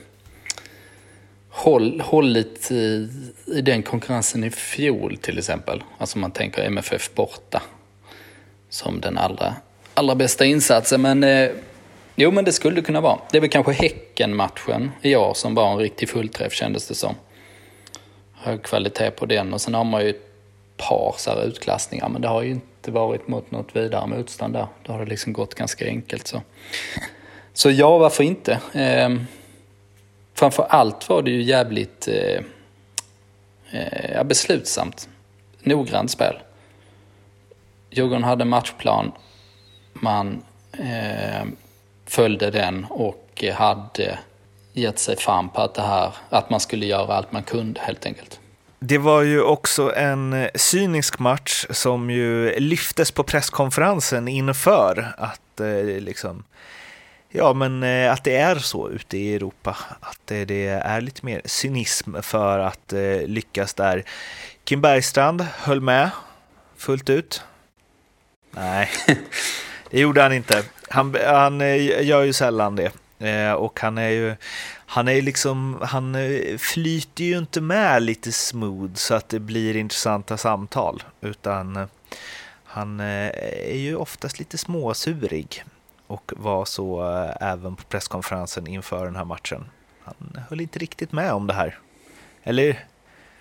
håll, 1.57 2.01
hållit 2.01 2.71
i, 2.71 3.09
i 3.45 3.61
den 3.61 3.83
konkurrensen 3.83 4.43
i 4.43 4.49
fjol 4.49 5.17
till 5.17 5.37
exempel. 5.37 5.83
Alltså 5.97 6.17
man 6.17 6.31
tänker 6.31 6.63
MFF 6.63 7.13
borta 7.15 7.61
som 8.69 9.01
den 9.01 9.17
allra, 9.17 9.55
allra 9.93 10.15
bästa 10.15 10.45
insatsen. 10.45 11.01
Men 11.01 11.23
eh, 11.23 11.49
jo, 12.15 12.31
men 12.31 12.45
det 12.45 12.51
skulle 12.51 12.81
kunna 12.81 13.01
vara. 13.01 13.19
Det 13.31 13.37
är 13.37 13.41
väl 13.41 13.49
kanske 13.49 13.71
Häcken-matchen 13.71 14.91
i 15.01 15.15
år 15.15 15.33
som 15.33 15.55
var 15.55 15.71
en 15.71 15.77
riktig 15.77 16.09
fullträff 16.09 16.53
kändes 16.53 16.87
det 16.87 16.95
som 16.95 17.15
hög 18.33 18.63
kvalitet 18.63 19.11
på 19.11 19.25
den. 19.25 19.53
Och 19.53 19.61
sen 19.61 19.73
har 19.73 19.83
man 19.83 20.01
ju 20.01 20.09
ett 20.09 20.27
par 20.77 21.15
så 21.17 21.29
här 21.31 21.43
utklassningar, 21.43 22.09
men 22.09 22.21
det 22.21 22.27
har 22.27 22.41
ju 22.41 22.51
inte 22.51 22.91
varit 22.91 23.27
mot 23.27 23.51
något 23.51 23.75
vidare 23.75 24.07
motstånd 24.07 24.53
där. 24.53 24.67
Då 24.83 24.91
har 24.91 24.99
det 24.99 25.05
liksom 25.05 25.33
gått 25.33 25.55
ganska 25.55 25.85
enkelt. 25.85 26.27
Så, 26.27 26.41
så 27.53 27.71
ja, 27.71 27.97
varför 27.97 28.23
inte? 28.23 28.59
Eh, 28.73 29.09
framför 30.37 30.63
allt 30.69 31.09
var 31.09 31.21
det 31.21 31.31
ju 31.31 31.41
jävligt 31.41 32.07
eh, 32.07 32.43
eh, 33.71 34.23
beslutsamt. 34.23 35.09
Noggrant 35.59 36.11
spel. 36.11 36.35
Djurgården 37.89 38.23
hade 38.23 38.45
matchplan. 38.45 39.11
Man 39.93 40.43
eh, 40.71 41.45
följde 42.05 42.51
den 42.51 42.85
och 42.89 43.43
hade 43.53 44.19
gett 44.73 44.99
sig 44.99 45.17
fram 45.17 45.49
på 45.49 45.61
att, 45.61 45.73
det 45.73 45.81
här, 45.81 46.13
att 46.29 46.49
man 46.49 46.59
skulle 46.59 46.85
göra 46.85 47.13
allt 47.13 47.31
man 47.31 47.43
kunde 47.43 47.81
helt 47.81 48.05
enkelt. 48.05 48.39
Det 48.79 48.97
var 48.97 49.21
ju 49.21 49.41
också 49.41 49.95
en 49.95 50.33
eh, 50.33 50.49
cynisk 50.55 51.19
match 51.19 51.65
som 51.69 52.09
ju 52.09 52.59
lyftes 52.59 53.11
på 53.11 53.23
presskonferensen 53.23 54.27
inför 54.27 55.13
att 55.17 55.59
eh, 55.59 55.83
liksom 55.83 56.43
Ja, 57.37 57.53
men 57.53 57.83
eh, 57.83 58.11
att 58.11 58.23
det 58.23 58.35
är 58.35 58.55
så 58.55 58.89
ute 58.89 59.17
i 59.17 59.35
Europa. 59.35 59.77
Att 59.99 60.19
det, 60.25 60.45
det 60.45 60.67
är 60.67 61.01
lite 61.01 61.25
mer 61.25 61.41
cynism 61.45 62.21
för 62.21 62.59
att 62.59 62.93
eh, 62.93 63.21
lyckas 63.27 63.73
där. 63.73 64.03
Kim 64.63 64.81
Bergstrand 64.81 65.41
höll 65.41 65.81
med 65.81 66.09
fullt 66.77 67.09
ut. 67.09 67.43
Nej, 68.51 68.89
det 69.91 69.99
gjorde 69.99 70.21
han 70.21 70.33
inte. 70.33 70.63
Han, 70.89 71.15
han 71.25 71.61
eh, 71.61 72.05
gör 72.05 72.23
ju 72.23 72.33
sällan 72.33 72.75
det. 72.75 72.91
Eh, 73.27 73.53
och 73.53 73.79
han 73.79 73.97
är 73.97 74.09
ju, 74.09 74.35
han 74.85 75.07
är 75.07 75.21
liksom, 75.21 75.77
han 75.81 76.15
eh, 76.15 76.57
flyter 76.57 77.23
ju 77.23 77.37
inte 77.37 77.61
med 77.61 78.03
lite 78.03 78.31
smooth 78.31 78.93
så 78.93 79.15
att 79.15 79.29
det 79.29 79.39
blir 79.39 79.75
intressanta 79.75 80.37
samtal. 80.37 81.03
Utan 81.21 81.87
han 82.63 82.99
är 82.99 83.77
ju 83.77 83.95
oftast 83.95 84.39
lite 84.39 84.57
småsurig 84.57 85.63
och 86.07 86.33
var 86.35 86.65
så 86.65 87.13
eh, 87.13 87.49
även 87.49 87.75
på 87.75 87.83
presskonferensen 87.83 88.67
inför 88.67 89.05
den 89.05 89.15
här 89.15 89.25
matchen. 89.25 89.69
Han 90.03 90.45
höll 90.49 90.61
inte 90.61 90.79
riktigt 90.79 91.11
med 91.11 91.33
om 91.33 91.47
det 91.47 91.53
här. 91.53 91.79
Eller? 92.43 92.85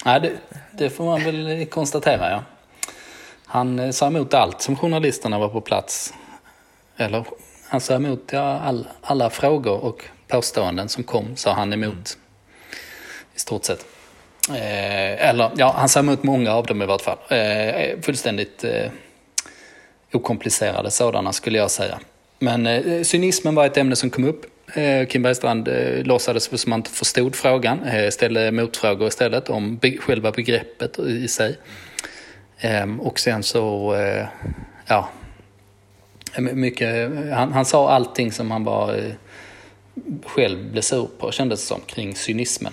Nej, 0.04 0.20
det, 0.20 0.32
det 0.73 0.90
får 0.90 1.04
man 1.04 1.25
väl 1.25 1.66
konstatera, 1.66 2.30
ja. 2.30 2.42
Han 3.46 3.78
eh, 3.78 3.90
sa 3.90 4.06
emot 4.06 4.35
allt 4.35 4.62
som 4.62 4.76
journalisterna 4.76 5.38
var 5.38 5.49
på 5.49 5.61
plats. 5.61 6.14
Eller 6.96 7.25
han 7.68 7.80
sa 7.80 7.94
emot 7.94 8.28
ja, 8.32 8.58
all, 8.58 8.88
alla 9.02 9.30
frågor 9.30 9.85
och 9.85 10.04
påståenden 10.28 10.88
som 10.88 11.04
kom, 11.04 11.37
sa 11.37 11.52
han 11.52 11.73
emot. 11.73 11.92
Mm. 11.92 12.04
I 13.35 13.38
stort 13.38 13.64
sett. 13.64 13.87
Eh, 14.49 15.28
eller 15.28 15.50
ja, 15.56 15.75
han 15.78 15.88
sa 15.88 16.00
emot 16.00 16.23
många 16.23 16.52
av 16.52 16.66
dem 16.66 16.82
i 16.82 16.87
vart 16.87 17.02
fall. 17.02 17.18
Eh, 17.28 18.00
fullständigt 18.00 18.64
eh, 18.64 18.90
okomplicerade 20.12 20.90
sådana 20.90 21.32
skulle 21.32 21.58
jag 21.58 21.70
säga. 21.70 21.99
Men 22.38 22.66
eh, 22.66 23.02
cynismen 23.02 23.55
var 23.55 23.66
ett 23.66 23.76
ämne 23.76 23.97
som 23.97 24.11
kom 24.11 24.25
upp. 24.25 24.47
Eh, 24.75 25.07
Kim 25.07 25.23
Bergstrand 25.23 25.69
eh, 25.69 26.05
låtsades 26.05 26.61
som 26.61 26.73
han 26.73 26.81
inte 26.81 26.90
förstod 26.90 27.35
frågan, 27.35 27.85
eh, 27.85 28.11
ställde 28.11 28.52
motfrågor 28.52 29.09
istället 29.09 29.49
om 29.49 29.76
be 29.76 29.97
själva 29.97 30.33
begreppet 30.33 30.99
i 30.99 31.28
sig. 31.28 31.59
Eh, 32.59 32.97
och 33.00 33.19
sen 33.19 33.43
så, 33.43 33.95
eh, 33.95 34.26
ja, 34.87 35.09
mycket, 36.38 37.11
han, 37.33 37.52
han 37.52 37.64
sa 37.64 37.90
allting 37.90 38.33
som 38.33 38.50
han 38.50 38.64
bara 38.64 38.97
eh, 38.97 39.12
själv 40.25 40.71
blev 40.73 40.83
sur 40.83 41.09
på, 41.19 41.33
kändes 41.33 41.61
det 41.61 41.66
som, 41.66 41.81
kring 41.87 42.14
cynismen. 42.14 42.73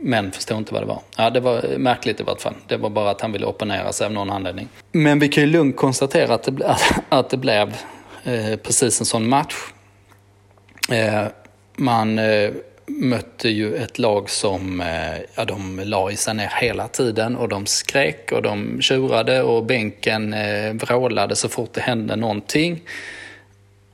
Men 0.00 0.32
förstod 0.32 0.58
inte 0.58 0.74
vad 0.74 0.82
det 0.82 0.86
var. 0.86 1.00
Ja, 1.16 1.30
det 1.30 1.40
var 1.40 1.72
eh, 1.72 1.78
märkligt 1.78 2.20
i 2.20 2.22
vart 2.22 2.40
fall. 2.40 2.54
Det 2.66 2.76
var 2.76 2.90
bara 2.90 3.10
att 3.10 3.20
han 3.20 3.32
ville 3.32 3.46
opponera 3.46 3.92
sig 3.92 4.06
av 4.06 4.12
någon 4.12 4.30
anledning. 4.30 4.68
Men 4.92 5.18
vi 5.18 5.28
kan 5.28 5.44
ju 5.44 5.50
lugnt 5.50 5.76
konstatera 5.76 6.34
att 6.34 6.42
det, 6.42 6.76
att 7.08 7.30
det 7.30 7.36
blev 7.36 7.76
precis 8.62 9.00
en 9.00 9.06
sån 9.06 9.28
match. 9.28 9.54
Eh, 10.90 11.26
man 11.76 12.18
eh, 12.18 12.50
mötte 12.86 13.48
ju 13.48 13.76
ett 13.76 13.98
lag 13.98 14.30
som 14.30 14.80
eh, 14.80 15.20
ja, 15.34 15.44
de 15.44 15.80
la 15.84 16.10
i 16.10 16.16
sig 16.16 16.34
ner 16.34 16.52
hela 16.60 16.88
tiden 16.88 17.36
och 17.36 17.48
de 17.48 17.66
skrek 17.66 18.32
och 18.32 18.42
de 18.42 18.80
tjurade 18.80 19.42
och 19.42 19.64
bänken 19.64 20.34
eh, 20.34 20.72
vrålade 20.72 21.36
så 21.36 21.48
fort 21.48 21.72
det 21.72 21.80
hände 21.80 22.16
någonting. 22.16 22.80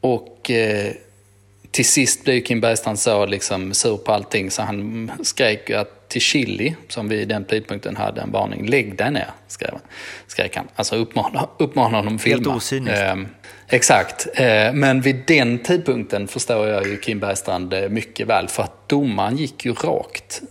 Och 0.01 0.51
eh, 0.51 0.93
till 1.71 1.85
sist 1.85 2.25
blev 2.25 2.41
Kim 2.41 2.61
Bergstrand 2.61 2.99
så 2.99 3.27
liksom 3.27 3.75
sur 3.75 3.97
på 3.97 4.13
allting 4.13 4.51
så 4.51 4.63
han 4.63 5.11
skrek 5.23 5.71
att 5.71 6.09
till 6.09 6.21
Chili, 6.21 6.75
som 6.89 7.09
vid 7.09 7.29
den 7.29 7.45
tidpunkten 7.45 7.97
hade 7.97 8.21
en 8.21 8.31
varning, 8.33 8.67
lägg 8.67 8.97
dig 8.97 9.11
ner, 9.11 9.31
skrek 10.27 10.57
han. 10.57 10.69
Alltså 10.75 10.97
uppmana, 10.97 11.49
uppmana 11.59 11.97
honom 11.97 12.17
att 12.17 12.23
filma. 12.23 12.37
Helt 12.37 12.57
osyniskt. 12.57 13.03
Eh, 13.03 13.17
exakt, 13.75 14.27
eh, 14.35 14.73
men 14.73 15.01
vid 15.01 15.17
den 15.27 15.59
tidpunkten 15.59 16.29
förstår 16.29 16.69
jag 16.69 16.87
ju 16.87 16.97
Kim 16.97 17.21
Bergstrand 17.21 17.75
eh, 17.75 17.89
mycket 17.89 18.27
väl, 18.27 18.49
för 18.49 18.63
att 18.63 18.89
domaren 18.89 19.37
gick 19.37 19.65
ju 19.65 19.73
rakt 19.73 20.43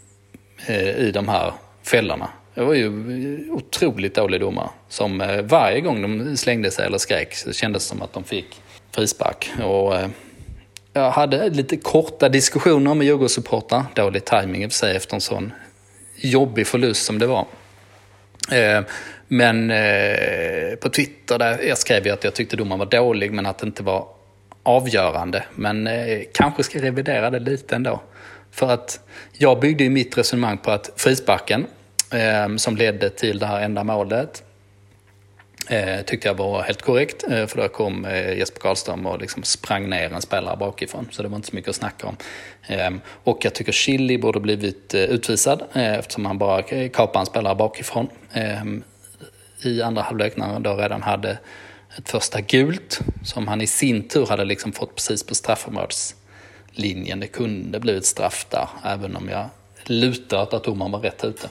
eh, 0.65 0.89
i 0.89 1.11
de 1.11 1.27
här 1.27 1.53
fällorna. 1.83 2.29
Det 2.55 2.61
var 2.61 2.73
ju 2.73 3.49
otroligt 3.51 4.15
dålig 4.15 4.41
domare, 4.41 4.69
som 4.89 5.41
varje 5.43 5.81
gång 5.81 6.01
de 6.01 6.37
slängde 6.37 6.71
sig 6.71 6.85
eller 6.85 6.97
skrek 6.97 7.35
så 7.35 7.53
kändes 7.53 7.83
det 7.83 7.89
som 7.89 8.01
att 8.01 8.13
de 8.13 8.23
fick 8.23 8.61
frispark. 8.91 9.51
Och, 9.63 9.93
jag 10.93 11.11
hade 11.11 11.49
lite 11.49 11.77
korta 11.77 12.29
diskussioner 12.29 12.93
med 12.93 13.07
Djurgårdssupportrar. 13.07 13.83
Dålig 13.95 14.25
tajming 14.25 14.63
i 14.63 14.67
och 14.67 14.71
för 14.71 14.77
sig 14.77 14.95
efter 14.95 15.15
en 15.15 15.21
sån 15.21 15.53
jobbig 16.15 16.67
förlust 16.67 17.05
som 17.05 17.19
det 17.19 17.27
var. 17.27 17.45
Men 19.33 19.71
eh, 19.71 20.75
på 20.75 20.89
Twitter 20.89 21.39
där 21.39 21.59
jag 21.67 21.77
skrev 21.77 22.07
jag 22.07 22.13
att 22.13 22.23
jag 22.23 22.33
tyckte 22.33 22.55
domaren 22.55 22.79
var 22.79 22.85
dålig 22.85 23.31
men 23.31 23.45
att 23.45 23.57
det 23.57 23.67
inte 23.67 23.83
var 23.83 24.07
avgörande. 24.63 25.43
Men 25.55 25.87
eh, 25.87 26.21
kanske 26.33 26.63
ska 26.63 26.81
revidera 26.81 27.29
det 27.29 27.39
lite 27.39 27.75
ändå. 27.75 28.01
För 28.51 28.69
att 28.69 28.99
jag 29.37 29.59
byggde 29.59 29.83
ju 29.83 29.89
mitt 29.89 30.17
resonemang 30.17 30.57
på 30.57 30.71
att 30.71 30.89
frisparken 30.95 31.65
ehm, 32.11 32.59
som 32.59 32.77
ledde 32.77 33.09
till 33.09 33.39
det 33.39 33.45
här 33.45 33.61
enda 33.61 33.83
målet 33.83 34.43
Eh, 35.69 36.01
tyckte 36.01 36.27
jag 36.27 36.35
var 36.35 36.61
helt 36.61 36.81
korrekt, 36.81 37.23
eh, 37.31 37.45
för 37.45 37.61
då 37.61 37.67
kom 37.67 38.05
eh, 38.05 38.37
Jesper 38.37 38.59
Karlström 38.59 39.05
och 39.05 39.19
liksom 39.19 39.43
sprang 39.43 39.89
ner 39.89 40.13
en 40.13 40.21
spelare 40.21 40.57
bakifrån. 40.57 41.07
Så 41.11 41.23
det 41.23 41.29
var 41.29 41.35
inte 41.35 41.47
så 41.47 41.55
mycket 41.55 41.69
att 41.69 41.75
snacka 41.75 42.07
om. 42.07 42.17
Eh, 42.67 42.89
och 43.23 43.45
jag 43.45 43.55
tycker 43.55 43.71
Chili 43.71 44.17
borde 44.17 44.39
blivit 44.39 44.93
eh, 44.93 45.01
utvisad 45.01 45.63
eh, 45.73 45.93
eftersom 45.93 46.25
han 46.25 46.37
bara 46.37 46.61
kapade 46.89 47.19
en 47.19 47.25
spelare 47.25 47.55
bakifrån. 47.55 48.07
Ehm, 48.33 48.83
i 49.65 49.81
andra 49.81 50.01
halvlek 50.01 50.37
när 50.37 50.45
han 50.45 50.63
då 50.63 50.75
redan 50.75 51.01
hade 51.01 51.37
ett 51.97 52.09
första 52.09 52.41
gult 52.41 52.99
som 53.23 53.47
han 53.47 53.61
i 53.61 53.67
sin 53.67 54.07
tur 54.07 54.25
hade 54.25 54.45
liksom 54.45 54.71
fått 54.71 54.95
precis 54.95 55.23
på 55.23 55.35
straffområdeslinjen. 55.35 57.19
Det 57.19 57.27
kunde 57.27 57.79
blivit 57.79 58.05
straff 58.05 58.45
där, 58.49 58.67
även 58.85 59.15
om 59.15 59.29
jag 59.29 59.45
lutar 59.83 60.41
åt 60.41 60.53
att 60.53 60.63
domaren 60.63 60.91
var 60.91 60.99
rätt 60.99 61.23
ute. 61.23 61.49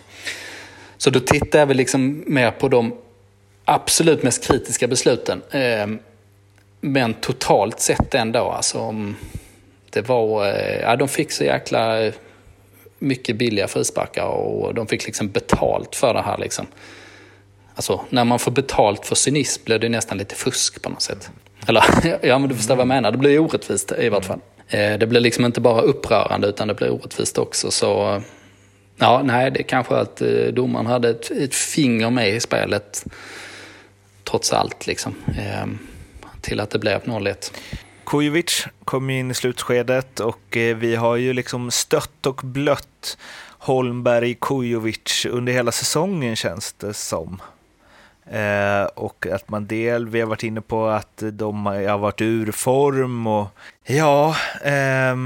Så 0.96 1.10
då 1.10 1.20
tittar 1.20 1.58
jag 1.58 1.66
väl 1.66 1.76
liksom 1.76 2.24
mer 2.26 2.50
på 2.50 2.68
de 2.68 2.98
absolut 3.64 4.22
mest 4.22 4.46
kritiska 4.46 4.88
besluten. 4.88 5.42
Eh, 5.50 5.86
men 6.80 7.14
totalt 7.14 7.80
sett 7.80 8.14
ändå, 8.14 8.50
alltså. 8.50 8.94
Det 9.90 10.08
var, 10.08 10.46
eh, 10.46 10.80
ja, 10.80 10.96
de 10.96 11.08
fick 11.08 11.32
så 11.32 11.44
jäkla 11.44 12.12
mycket 12.98 13.36
billiga 13.36 13.68
frisparkar 13.68 14.24
och 14.24 14.74
de 14.74 14.86
fick 14.86 15.06
liksom 15.06 15.28
betalt 15.28 15.96
för 15.96 16.14
det 16.14 16.22
här. 16.22 16.38
Liksom. 16.38 16.66
Alltså, 17.74 18.04
när 18.10 18.24
man 18.24 18.38
får 18.38 18.52
betalt 18.52 19.06
för 19.06 19.14
cynism 19.14 19.64
blir 19.64 19.78
det 19.78 19.88
nästan 19.88 20.18
lite 20.18 20.34
fusk 20.34 20.82
på 20.82 20.90
något 20.90 21.02
sätt. 21.02 21.30
Eller, 21.66 21.84
ja 22.26 22.38
men 22.38 22.48
du 22.48 22.54
förstår 22.54 22.76
vad 22.76 22.80
jag 22.80 22.88
menar, 22.88 23.10
det 23.12 23.18
blir 23.18 23.38
orättvist 23.38 23.92
i 23.98 24.08
vart 24.08 24.24
fall. 24.24 24.40
Eh, 24.68 24.98
det 24.98 25.06
blir 25.06 25.20
liksom 25.20 25.44
inte 25.44 25.60
bara 25.60 25.80
upprörande 25.80 26.48
utan 26.48 26.68
det 26.68 26.74
blir 26.74 26.90
orättvist 26.90 27.38
också. 27.38 27.70
Så 27.70 28.22
ja, 28.96 29.22
nej, 29.24 29.50
det 29.50 29.60
är 29.60 29.64
kanske 29.64 29.96
att 29.96 30.22
eh, 30.22 30.46
domaren 30.52 30.86
hade 30.86 31.10
ett, 31.10 31.30
ett 31.30 31.54
finger 31.54 32.10
med 32.10 32.28
i 32.28 32.40
spelet 32.40 33.04
trots 34.24 34.52
allt 34.52 34.86
liksom, 34.86 35.14
eh, 35.38 35.66
till 36.40 36.60
att 36.60 36.70
det 36.70 36.78
blev 36.78 37.02
0-1. 37.02 37.52
Kujovic 38.06 38.66
kom 38.84 39.10
in 39.10 39.30
i 39.30 39.34
slutskedet 39.34 40.20
och 40.20 40.56
vi 40.76 40.96
har 40.96 41.16
ju 41.16 41.32
liksom 41.32 41.70
stött 41.70 42.26
och 42.26 42.40
blött 42.44 43.18
Holmberg 43.58 44.36
Kujovic 44.40 45.26
under 45.30 45.52
hela 45.52 45.72
säsongen 45.72 46.36
känns 46.36 46.72
det 46.72 46.94
som. 46.94 47.40
Eh, 48.38 48.84
och 48.84 49.26
att 49.26 49.48
man 49.48 49.66
del, 49.66 50.08
vi 50.08 50.20
har 50.20 50.28
varit 50.28 50.42
inne 50.42 50.60
på 50.60 50.86
att 50.86 51.22
de 51.32 51.66
har 51.66 51.98
varit 51.98 52.20
ur 52.20 52.52
form 52.52 53.26
och 53.26 53.48
ja, 53.84 54.36
eh, 54.62 55.16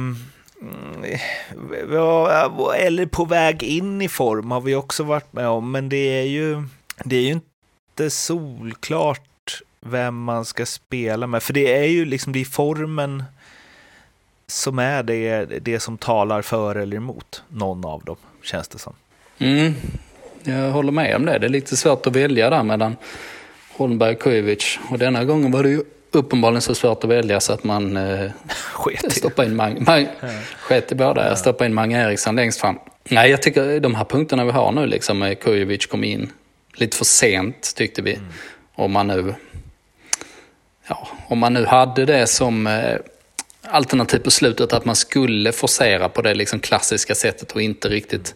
eller 2.76 3.06
på 3.06 3.25
väg 3.25 3.62
in 3.62 4.02
i 4.02 4.08
form 4.08 4.50
har 4.50 4.60
vi 4.60 4.75
också 4.75 5.04
varit 5.04 5.32
med 5.32 5.48
om, 5.48 5.70
men 5.70 5.88
det 5.88 6.20
är 6.20 6.26
ju, 6.26 6.62
det 7.04 7.16
är 7.16 7.22
ju 7.22 7.32
inte 7.32 7.46
inte 7.96 8.10
solklart 8.10 9.62
vem 9.80 10.22
man 10.22 10.44
ska 10.44 10.66
spela 10.66 11.26
med. 11.26 11.42
För 11.42 11.52
det 11.52 11.76
är 11.76 11.84
ju 11.84 12.04
liksom 12.04 12.32
det 12.32 12.40
är 12.40 12.44
formen 12.44 13.25
som 14.46 14.78
är 14.78 15.02
det, 15.02 15.44
det 15.44 15.80
som 15.80 15.98
talar 15.98 16.42
för 16.42 16.75
eller 16.75 16.96
emot 16.96 17.42
någon 17.48 17.84
av 17.84 18.04
dem, 18.04 18.16
känns 18.42 18.68
det 18.68 18.78
som. 18.78 18.94
Mm, 19.38 19.75
jag 20.46 20.70
håller 20.70 20.92
med 20.92 21.16
om 21.16 21.24
det. 21.24 21.38
Det 21.38 21.46
är 21.46 21.50
lite 21.50 21.76
svårt 21.76 22.06
att 22.06 22.16
välja 22.16 22.50
där 22.50 22.62
mellan 22.62 22.96
Holmberg 23.72 24.14
och 24.14 24.20
Kujovic. 24.20 24.78
Och 24.90 24.98
denna 24.98 25.24
gången 25.24 25.50
var 25.50 25.62
det 25.62 25.68
ju 25.68 25.82
uppenbarligen 26.10 26.62
så 26.62 26.74
svårt 26.74 27.04
att 27.04 27.10
välja 27.10 27.40
så 27.40 27.52
att 27.52 27.64
man 27.64 27.96
eh, 27.96 28.30
stoppade 29.10 29.48
in 29.48 29.56
Mang, 29.56 29.84
Mang, 29.86 30.08
sket 30.58 30.92
i 30.92 30.94
båda. 30.94 31.28
Jag 31.28 31.38
stoppade 31.38 31.68
in 31.68 31.74
Mange 31.74 32.06
Eriksson 32.06 32.36
längst 32.36 32.60
fram. 32.60 32.78
Nej, 33.04 33.30
jag 33.30 33.42
tycker 33.42 33.80
de 33.80 33.94
här 33.94 34.04
punkterna 34.04 34.44
vi 34.44 34.50
har 34.50 34.72
nu, 34.72 34.86
liksom 34.86 35.18
med 35.18 35.40
Kujovic 35.40 35.86
kom 35.86 36.04
in, 36.04 36.32
lite 36.74 36.96
för 36.96 37.04
sent 37.04 37.72
tyckte 37.76 38.02
vi. 38.02 38.14
Mm. 38.14 38.26
Om, 38.74 38.92
man 38.92 39.06
nu, 39.06 39.34
ja, 40.88 41.08
om 41.28 41.38
man 41.38 41.54
nu 41.54 41.66
hade 41.66 42.04
det 42.04 42.26
som 42.26 42.66
eh, 42.66 42.96
alternativ 43.62 44.18
på 44.18 44.30
slutet 44.30 44.72
att 44.72 44.84
man 44.84 44.96
skulle 44.96 45.52
forcera 45.52 46.08
på 46.08 46.22
det 46.22 46.34
liksom 46.34 46.60
klassiska 46.60 47.14
sättet 47.14 47.52
och 47.52 47.62
inte 47.62 47.88
riktigt 47.88 48.34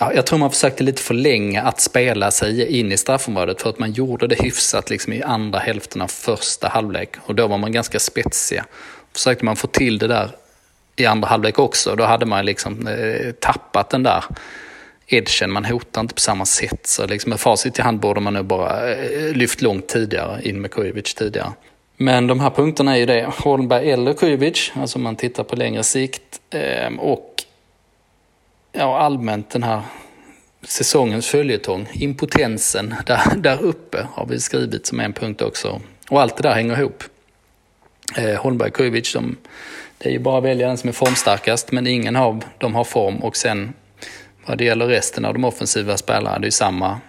Ja, 0.00 0.12
jag 0.14 0.26
tror 0.26 0.38
man 0.38 0.50
försökte 0.50 0.82
lite 0.82 1.02
förlänga 1.02 1.62
att 1.62 1.80
spela 1.80 2.30
sig 2.30 2.78
in 2.78 2.92
i 2.92 2.96
straffområdet 2.96 3.62
för 3.62 3.70
att 3.70 3.78
man 3.78 3.92
gjorde 3.92 4.26
det 4.26 4.42
hyfsat 4.42 4.90
liksom 4.90 5.12
i 5.12 5.22
andra 5.22 5.58
hälften 5.58 6.02
av 6.02 6.08
första 6.08 6.68
halvlek. 6.68 7.16
Och 7.24 7.34
då 7.34 7.46
var 7.46 7.58
man 7.58 7.72
ganska 7.72 7.98
spetsiga. 7.98 8.64
försökte 9.12 9.44
man 9.44 9.56
få 9.56 9.66
till 9.66 9.98
det 9.98 10.06
där 10.06 10.30
i 10.96 11.06
andra 11.06 11.28
halvlek 11.28 11.58
också. 11.58 11.94
Då 11.96 12.04
hade 12.04 12.26
man 12.26 12.46
liksom 12.46 12.86
eh, 12.86 13.32
tappat 13.32 13.90
den 13.90 14.02
där 14.02 14.24
edgen. 15.06 15.50
Man 15.50 15.64
hotar 15.64 16.00
inte 16.00 16.14
på 16.14 16.20
samma 16.20 16.44
sätt. 16.44 16.86
Så 16.86 17.06
liksom 17.06 17.30
med 17.30 17.40
facit 17.40 17.78
i 17.78 17.82
hand 17.82 18.00
borde 18.00 18.20
man 18.20 18.34
nu 18.34 18.42
bara 18.42 18.94
eh, 18.94 19.32
lyft 19.32 19.62
långt 19.62 19.88
tidigare, 19.88 20.40
in 20.42 20.60
med 20.60 20.70
Kujovic 20.70 21.14
tidigare. 21.14 21.52
Men 21.96 22.26
de 22.26 22.40
här 22.40 22.50
punkterna 22.50 22.94
är 22.94 22.98
ju 22.98 23.06
det, 23.06 23.26
Holmberg 23.36 23.90
eller 23.90 24.14
Kujovic, 24.14 24.72
alltså 24.74 24.98
om 24.98 25.02
man 25.02 25.16
tittar 25.16 25.44
på 25.44 25.56
längre 25.56 25.82
sikt. 25.82 26.40
Eh, 26.50 26.98
och 26.98 27.44
ja, 28.72 28.98
allmänt 28.98 29.50
den 29.50 29.62
här 29.62 29.82
säsongens 30.62 31.26
följetong, 31.26 31.88
impotensen 31.92 32.94
där, 33.06 33.36
där 33.36 33.62
uppe 33.62 34.06
har 34.12 34.26
vi 34.26 34.40
skrivit 34.40 34.86
som 34.86 35.00
en 35.00 35.12
punkt 35.12 35.42
också. 35.42 35.80
Och 36.10 36.20
allt 36.20 36.36
det 36.36 36.42
där 36.42 36.54
hänger 36.54 36.78
ihop. 36.78 37.04
Eh, 38.16 38.42
Holmberg 38.42 38.68
och 38.68 38.74
Kujovic, 38.74 39.12
de, 39.12 39.36
det 39.98 40.08
är 40.08 40.12
ju 40.12 40.18
bara 40.18 40.38
att 40.38 40.44
välja 40.44 40.68
den 40.68 40.78
som 40.78 40.88
är 40.88 40.92
formstarkast, 40.92 41.72
men 41.72 41.86
ingen 41.86 42.16
av 42.16 42.44
dem 42.58 42.74
har 42.74 42.84
form. 42.84 43.16
Och 43.16 43.36
sen 43.36 43.72
vad 44.46 44.58
det 44.58 44.64
gäller 44.64 44.86
resten 44.86 45.24
av 45.24 45.34
de 45.34 45.44
offensiva 45.44 45.96
spelarna, 45.96 46.38
det 46.38 46.46
är 46.46 46.50
samma, 46.50 47.00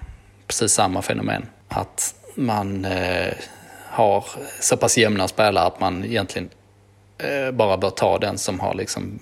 precis 0.47 0.71
samma 0.71 1.01
fenomen. 1.01 1.45
Att 1.67 2.15
man 2.35 2.85
eh, 2.85 3.33
har 3.85 4.25
så 4.59 4.77
pass 4.77 4.97
jämna 4.97 5.27
spelare 5.27 5.65
att 5.65 5.79
man 5.79 6.05
egentligen 6.05 6.49
eh, 7.17 7.51
bara 7.51 7.77
bör 7.77 7.89
ta 7.89 8.17
den 8.17 8.37
som 8.37 8.59
har 8.59 8.73
liksom 8.73 9.19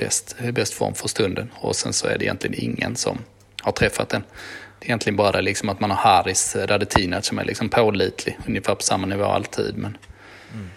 bäst, 0.00 0.36
bäst 0.52 0.74
form 0.74 0.94
för 0.94 1.08
stunden. 1.08 1.50
Och 1.60 1.76
sen 1.76 1.92
så 1.92 2.06
är 2.06 2.18
det 2.18 2.24
egentligen 2.24 2.64
ingen 2.64 2.96
som 2.96 3.18
har 3.62 3.72
träffat 3.72 4.08
den. 4.08 4.22
Det 4.78 4.86
är 4.86 4.88
egentligen 4.88 5.16
bara 5.16 5.32
det 5.32 5.42
liksom 5.42 5.68
att 5.68 5.80
man 5.80 5.90
har 5.90 5.96
Haris 5.96 6.56
eh, 6.56 6.66
Radetinac 6.66 7.26
som 7.26 7.38
är 7.38 7.44
liksom 7.44 7.68
pålitlig, 7.68 8.38
ungefär 8.46 8.74
på 8.74 8.82
samma 8.82 9.06
nivå 9.06 9.24
alltid. 9.24 9.76
Men... 9.76 9.96
Mm. 10.52 10.70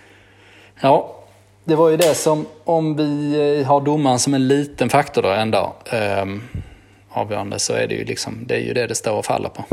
Ja, 0.81 1.23
det 1.63 1.75
var 1.75 1.89
ju 1.89 1.97
det 1.97 2.15
som, 2.15 2.45
om 2.63 2.95
vi 2.95 3.33
eh, 3.59 3.67
har 3.67 3.81
domaren 3.81 4.19
som 4.19 4.33
en 4.33 4.47
liten 4.47 4.89
faktor 4.89 5.21
då 5.21 5.29
ändå, 5.29 5.75
eh, 5.85 6.25
avgörande, 7.09 7.59
så 7.59 7.73
är 7.73 7.87
det 7.87 7.95
ju 7.95 8.05
liksom, 8.05 8.43
det 8.47 8.55
är 8.55 8.59
ju 8.59 8.73
det 8.73 8.87
det 8.87 8.95
står 8.95 9.13
och 9.13 9.25
faller 9.25 9.49
på. 9.49 9.65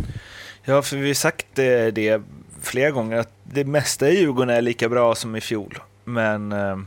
Ja, 0.65 0.83
för 0.83 0.97
vi 0.97 1.07
har 1.07 1.15
sagt 1.15 1.47
det, 1.55 1.91
det 1.91 2.23
flera 2.63 2.91
gånger, 2.91 3.17
att 3.17 3.33
det 3.43 3.65
mesta 3.65 4.09
i 4.09 4.19
Djurgården 4.19 4.57
är 4.57 4.63
lika 4.63 4.89
bra 4.89 5.15
som 5.15 5.37
i 5.37 5.41
fjol. 5.41 5.79
Men 6.05 6.53
eh, 6.53 6.79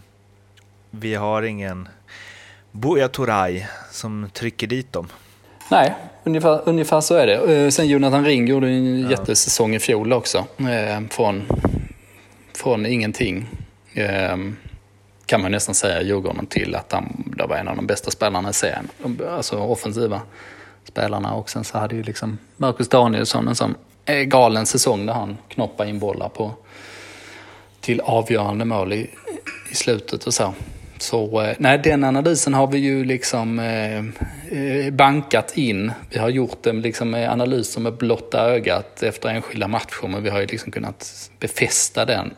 vi 0.91 1.15
har 1.15 1.41
ingen 1.41 1.87
Buya 2.73 3.07
Turay 3.07 3.65
som 3.91 4.29
trycker 4.33 4.67
dit 4.67 4.93
dem. 4.93 5.07
Nej, 5.71 5.93
ungefär, 6.23 6.61
ungefär 6.65 7.01
så 7.01 7.15
är 7.15 7.27
det. 7.27 7.55
Eh, 7.55 7.69
sen 7.69 7.87
Jonathan 7.87 8.25
Ring 8.25 8.47
gjorde 8.47 8.67
en 8.67 9.01
ja. 9.01 9.09
jättesäsong 9.09 9.75
i 9.75 9.79
fjol 9.79 10.13
också. 10.13 10.45
Eh, 10.57 11.07
från, 11.09 11.43
från 12.55 12.85
ingenting. 12.85 13.49
Eh, 13.93 14.37
kan 15.25 15.41
man 15.41 15.51
nästan 15.51 15.75
säga 15.75 16.01
Djurgården 16.01 16.45
till 16.45 16.75
att 16.75 16.91
han 16.91 17.33
var 17.47 17.57
en 17.57 17.67
av 17.67 17.75
de 17.75 17.87
bästa 17.87 18.11
spelarna 18.11 18.49
i 18.49 18.53
serien. 18.53 18.89
Alltså 19.29 19.57
offensiva 19.57 20.21
spelarna. 20.83 21.33
Och 21.33 21.49
sen 21.49 21.63
så 21.63 21.77
hade 21.77 21.95
ju 21.95 22.03
liksom 22.03 22.37
Marcus 22.57 22.89
Danielsson 22.89 23.47
en 23.47 23.55
sån 23.55 23.75
galen 24.25 24.65
säsong 24.65 25.05
där 25.05 25.13
han 25.13 25.37
knoppade 25.47 25.89
in 25.89 25.99
bollar 25.99 26.29
på 26.29 26.51
till 27.81 28.01
avgörande 28.01 28.65
mål 28.65 28.93
i, 28.93 29.09
i 29.71 29.75
slutet 29.75 30.23
och 30.23 30.33
så. 30.33 30.53
Så 30.97 31.41
eh, 31.41 31.55
nej, 31.59 31.77
den 31.83 32.03
analysen 32.03 32.53
har 32.53 32.67
vi 32.67 32.77
ju 32.77 33.05
liksom 33.05 33.59
eh, 33.59 33.97
eh 33.97 34.93
bankat 34.93 35.57
in. 35.57 35.91
Vi 36.09 36.19
har 36.19 36.29
gjort 36.29 36.65
en 36.65 36.81
liksom, 36.81 37.13
eh, 37.13 37.31
analyser 37.31 37.81
med 37.81 37.93
blotta 37.93 38.39
ögat 38.39 39.03
efter 39.03 39.29
enskilda 39.29 39.67
matcher, 39.67 40.07
men 40.07 40.23
vi 40.23 40.29
har 40.29 40.39
ju 40.39 40.45
liksom 40.45 40.71
kunnat 40.71 41.29
befästa 41.39 42.05
den 42.05 42.33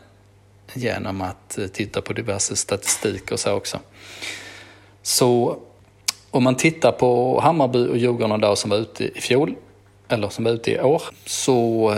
genom 0.74 1.20
att 1.20 1.58
titta 1.72 2.00
på 2.00 2.12
diverse 2.12 2.56
statistik 2.56 3.32
och 3.32 3.40
så 3.40 3.52
också. 3.52 3.78
Så 5.02 5.58
om 6.30 6.44
man 6.44 6.56
tittar 6.56 6.92
på 6.92 7.40
Hammarby 7.40 7.88
och 7.88 7.96
Djurgården 7.96 8.40
då 8.40 8.56
som 8.56 8.70
var 8.70 8.78
ute 8.78 9.04
i 9.04 9.20
fjol, 9.20 9.54
eller 10.08 10.28
som 10.28 10.44
var 10.44 10.52
ute 10.52 10.70
i 10.70 10.80
år, 10.80 11.02
så 11.24 11.92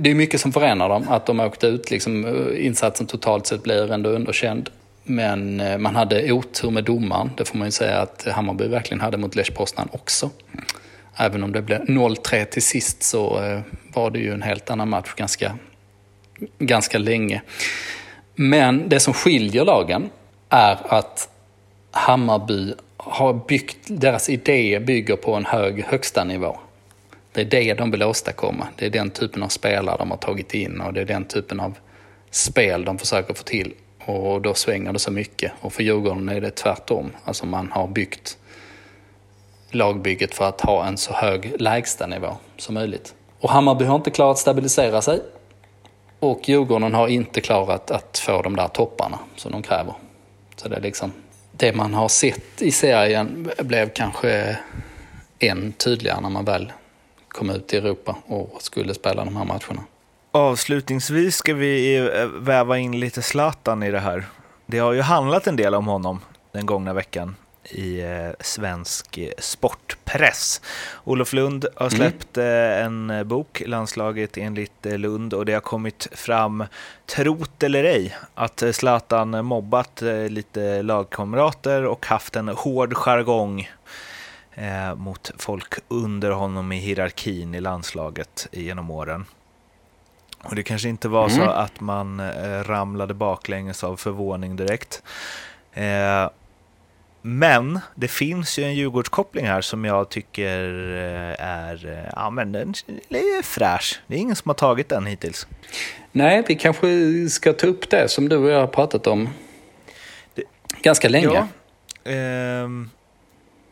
det 0.00 0.10
är 0.10 0.14
mycket 0.14 0.40
som 0.40 0.52
förenar 0.52 0.88
dem. 0.88 1.04
Att 1.08 1.26
de 1.26 1.40
åkte 1.40 1.66
ut, 1.66 1.90
liksom, 1.90 2.26
insatsen 2.56 3.06
totalt 3.06 3.46
sett 3.46 3.62
blir 3.62 3.92
ändå 3.92 4.10
underkänd. 4.10 4.70
Men 5.08 5.60
eh, 5.60 5.78
man 5.78 5.96
hade 5.96 6.32
otur 6.32 6.70
med 6.70 6.84
domaren. 6.84 7.30
Det 7.36 7.44
får 7.44 7.58
man 7.58 7.66
ju 7.66 7.72
säga 7.72 8.00
att 8.00 8.28
Hammarby 8.28 8.68
verkligen 8.68 9.00
hade 9.00 9.16
mot 9.16 9.34
Lech 9.34 9.54
Poznan 9.54 9.88
också. 9.92 10.30
Även 11.16 11.42
om 11.42 11.52
det 11.52 11.62
blev 11.62 11.84
0-3 11.84 12.44
till 12.44 12.62
sist 12.62 13.02
så 13.02 13.44
eh, 13.44 13.60
var 13.94 14.10
det 14.10 14.18
ju 14.18 14.32
en 14.32 14.42
helt 14.42 14.70
annan 14.70 14.88
match 14.88 15.14
ganska, 15.16 15.58
ganska 16.58 16.98
länge. 16.98 17.42
Men 18.34 18.88
det 18.88 19.00
som 19.00 19.14
skiljer 19.14 19.64
lagen 19.64 20.10
är 20.48 20.78
att 20.94 21.28
Hammarby 21.90 22.74
har 22.96 23.34
byggt, 23.48 23.78
deras 23.86 24.28
idé 24.28 24.80
bygger 24.80 25.16
på 25.16 25.34
en 25.34 25.44
hög 25.44 25.84
högsta 25.84 26.24
nivå. 26.24 26.58
Det 27.32 27.40
är 27.40 27.44
det 27.44 27.74
de 27.74 27.90
vill 27.90 28.02
åstadkomma. 28.02 28.66
Det 28.76 28.86
är 28.86 28.90
den 28.90 29.10
typen 29.10 29.42
av 29.42 29.48
spelare 29.48 29.96
de 29.98 30.10
har 30.10 30.18
tagit 30.18 30.54
in 30.54 30.80
och 30.80 30.92
det 30.92 31.00
är 31.00 31.04
den 31.04 31.24
typen 31.24 31.60
av 31.60 31.78
spel 32.30 32.84
de 32.84 32.98
försöker 32.98 33.34
få 33.34 33.42
till. 33.42 33.74
Och 34.08 34.42
då 34.42 34.54
svänger 34.54 34.92
det 34.92 34.98
så 34.98 35.10
mycket. 35.10 35.52
Och 35.60 35.72
för 35.72 35.82
Djurgården 35.82 36.28
är 36.28 36.40
det 36.40 36.50
tvärtom. 36.50 37.12
Alltså 37.24 37.46
man 37.46 37.72
har 37.72 37.86
byggt 37.86 38.38
lagbygget 39.70 40.34
för 40.34 40.48
att 40.48 40.60
ha 40.60 40.86
en 40.86 40.98
så 40.98 41.12
hög 41.12 41.60
lägstanivå 41.60 42.36
som 42.56 42.74
möjligt. 42.74 43.14
Och 43.40 43.50
Hammarby 43.50 43.84
har 43.84 43.96
inte 43.96 44.10
klarat 44.10 44.32
att 44.34 44.38
stabilisera 44.38 45.02
sig. 45.02 45.20
Och 46.18 46.48
Djurgården 46.48 46.94
har 46.94 47.08
inte 47.08 47.40
klarat 47.40 47.90
att 47.90 48.18
få 48.18 48.42
de 48.42 48.56
där 48.56 48.68
topparna 48.68 49.18
som 49.36 49.52
de 49.52 49.62
kräver. 49.62 49.94
Så 50.56 50.68
det 50.68 50.76
är 50.76 50.80
liksom, 50.80 51.12
det 51.52 51.72
man 51.72 51.94
har 51.94 52.08
sett 52.08 52.62
i 52.62 52.70
serien 52.70 53.50
blev 53.58 53.88
kanske 53.88 54.58
än 55.38 55.72
tydligare 55.72 56.20
när 56.20 56.30
man 56.30 56.44
väl 56.44 56.72
kom 57.28 57.50
ut 57.50 57.74
i 57.74 57.76
Europa 57.76 58.16
och 58.26 58.56
skulle 58.60 58.94
spela 58.94 59.24
de 59.24 59.36
här 59.36 59.44
matcherna. 59.44 59.82
Avslutningsvis 60.32 61.36
ska 61.36 61.54
vi 61.54 61.96
eh, 61.96 62.26
väva 62.26 62.78
in 62.78 63.00
lite 63.00 63.22
Zlatan 63.22 63.82
i 63.82 63.90
det 63.90 64.00
här. 64.00 64.26
Det 64.66 64.78
har 64.78 64.92
ju 64.92 65.00
handlat 65.00 65.46
en 65.46 65.56
del 65.56 65.74
om 65.74 65.86
honom 65.86 66.20
den 66.52 66.66
gångna 66.66 66.92
veckan 66.92 67.36
i 67.64 68.00
eh, 68.00 68.30
svensk 68.40 69.18
eh, 69.18 69.32
sportpress. 69.38 70.60
Olof 71.04 71.32
Lund 71.32 71.66
har 71.76 71.86
mm. 71.86 71.90
släppt 71.90 72.36
mm. 72.36 73.10
en 73.10 73.28
bok, 73.28 73.62
Landslaget 73.66 74.36
enligt 74.36 74.84
Lund, 74.84 75.34
och 75.34 75.44
det 75.44 75.52
har 75.52 75.60
kommit 75.60 76.08
fram, 76.12 76.64
trot 77.06 77.62
eller 77.62 77.84
ej, 77.84 78.16
att 78.34 78.62
Zlatan 78.72 79.44
mobbat 79.44 80.02
lite 80.28 80.82
lagkamrater 80.82 81.84
och 81.84 82.06
haft 82.06 82.36
en 82.36 82.48
hård 82.48 82.94
jargong 82.94 83.70
mot 84.96 85.30
folk 85.38 85.74
under 85.88 86.30
honom 86.30 86.72
i 86.72 86.78
hierarkin 86.78 87.54
i 87.54 87.60
landslaget 87.60 88.48
genom 88.52 88.90
åren. 88.90 89.24
Och 90.48 90.54
det 90.54 90.62
kanske 90.62 90.88
inte 90.88 91.08
var 91.08 91.28
mm. 91.28 91.36
så 91.36 91.50
att 91.50 91.80
man 91.80 92.20
eh, 92.20 92.64
ramlade 92.64 93.14
baklänges 93.14 93.84
av 93.84 93.96
förvåning 93.96 94.56
direkt. 94.56 95.02
Eh, 95.72 96.28
men 97.22 97.80
det 97.94 98.08
finns 98.08 98.58
ju 98.58 98.64
en 98.64 98.74
Djurgårdskoppling 98.74 99.46
här 99.46 99.60
som 99.60 99.84
jag 99.84 100.08
tycker 100.08 100.58
eh, 100.92 101.46
är, 101.46 101.86
eh, 101.86 102.12
ja, 102.16 102.30
men 102.30 102.52
den 102.52 102.74
är 103.08 103.42
fräsch. 103.42 104.00
Det 104.06 104.14
är 104.14 104.18
ingen 104.18 104.36
som 104.36 104.48
har 104.48 104.54
tagit 104.54 104.88
den 104.88 105.06
hittills. 105.06 105.46
Nej, 106.12 106.44
vi 106.48 106.54
kanske 106.54 107.28
ska 107.28 107.52
ta 107.52 107.66
upp 107.66 107.90
det 107.90 108.08
som 108.08 108.28
du 108.28 108.36
och 108.36 108.50
jag 108.50 108.60
har 108.60 108.66
pratat 108.66 109.06
om 109.06 109.28
det, 110.34 110.42
ganska 110.82 111.08
länge. 111.08 111.46
Ja, 112.04 112.12
eh, 112.12 112.68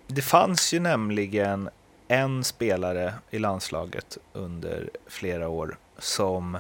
det 0.07 0.23
fanns 0.23 0.75
ju 0.75 0.81
nämligen 0.81 1.69
en 2.09 2.45
spelare 2.45 3.15
i 3.31 3.39
landslaget 3.39 4.19
under 4.33 4.91
flera 5.09 5.49
år 5.49 5.79
som 5.99 6.59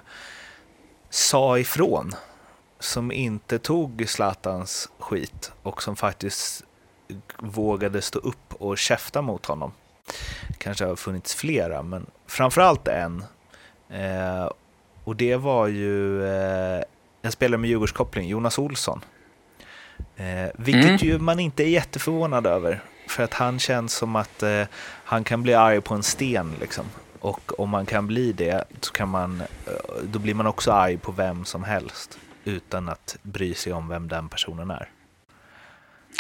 sa 1.11 1.59
ifrån. 1.59 2.13
Som 2.79 3.13
inte 3.13 3.59
tog 3.59 4.09
Zlatans 4.09 4.89
skit 4.99 5.53
och 5.63 5.83
som 5.83 5.97
faktiskt 5.97 6.65
vågade 7.39 8.03
stå 8.03 8.19
upp 8.19 8.55
och 8.55 8.79
käfta 8.79 9.23
mot 9.23 9.47
honom. 9.47 9.73
Kanske 10.59 10.85
har 10.85 10.97
funnits 10.97 11.35
flera, 11.35 11.83
men 11.83 12.07
framförallt 12.27 12.89
en. 12.89 13.25
Eh, 13.89 14.51
och 15.05 15.17
det 15.17 15.37
var 15.37 15.67
ju 15.67 16.25
eh, 16.27 16.83
en 17.23 17.33
spelare 17.33 17.59
med 17.59 17.71
Djurgårdskoppling, 17.71 18.29
Jonas 18.29 18.59
Olsson. 18.59 19.05
Eh, 20.17 20.51
vilket 20.55 20.85
mm. 20.85 20.97
ju 20.97 21.19
man 21.19 21.41
inte 21.41 21.65
är 21.65 21.69
jätteförvånad 21.69 22.47
över. 22.47 22.83
För 23.09 23.23
att 23.23 23.35
han 23.35 23.59
känns 23.59 23.95
som 23.95 24.17
att 24.17 24.43
eh, 24.43 24.63
han 25.05 25.25
kan 25.25 25.43
bli 25.43 25.55
arg 25.55 25.81
på 25.81 25.95
en 25.95 26.03
sten. 26.03 26.53
Liksom. 26.61 26.85
Och 27.21 27.61
om 27.61 27.71
man 27.71 27.87
kan 27.87 28.07
bli 28.07 28.33
det, 28.33 28.65
så 28.81 28.93
kan 28.93 29.09
man, 29.09 29.41
eh, 29.41 29.73
då 30.03 30.19
blir 30.19 30.35
man 30.35 30.47
också 30.47 30.73
arg 30.73 30.97
på 30.97 31.13
vem 31.13 31.45
som 31.45 31.65
helst 31.65 32.19
utan 32.45 32.89
att 32.89 33.17
bry 33.23 33.55
sig 33.55 33.73
om 33.73 33.89
vem 33.89 34.09
den 34.09 34.29
personen 34.29 34.71
är. 34.71 34.89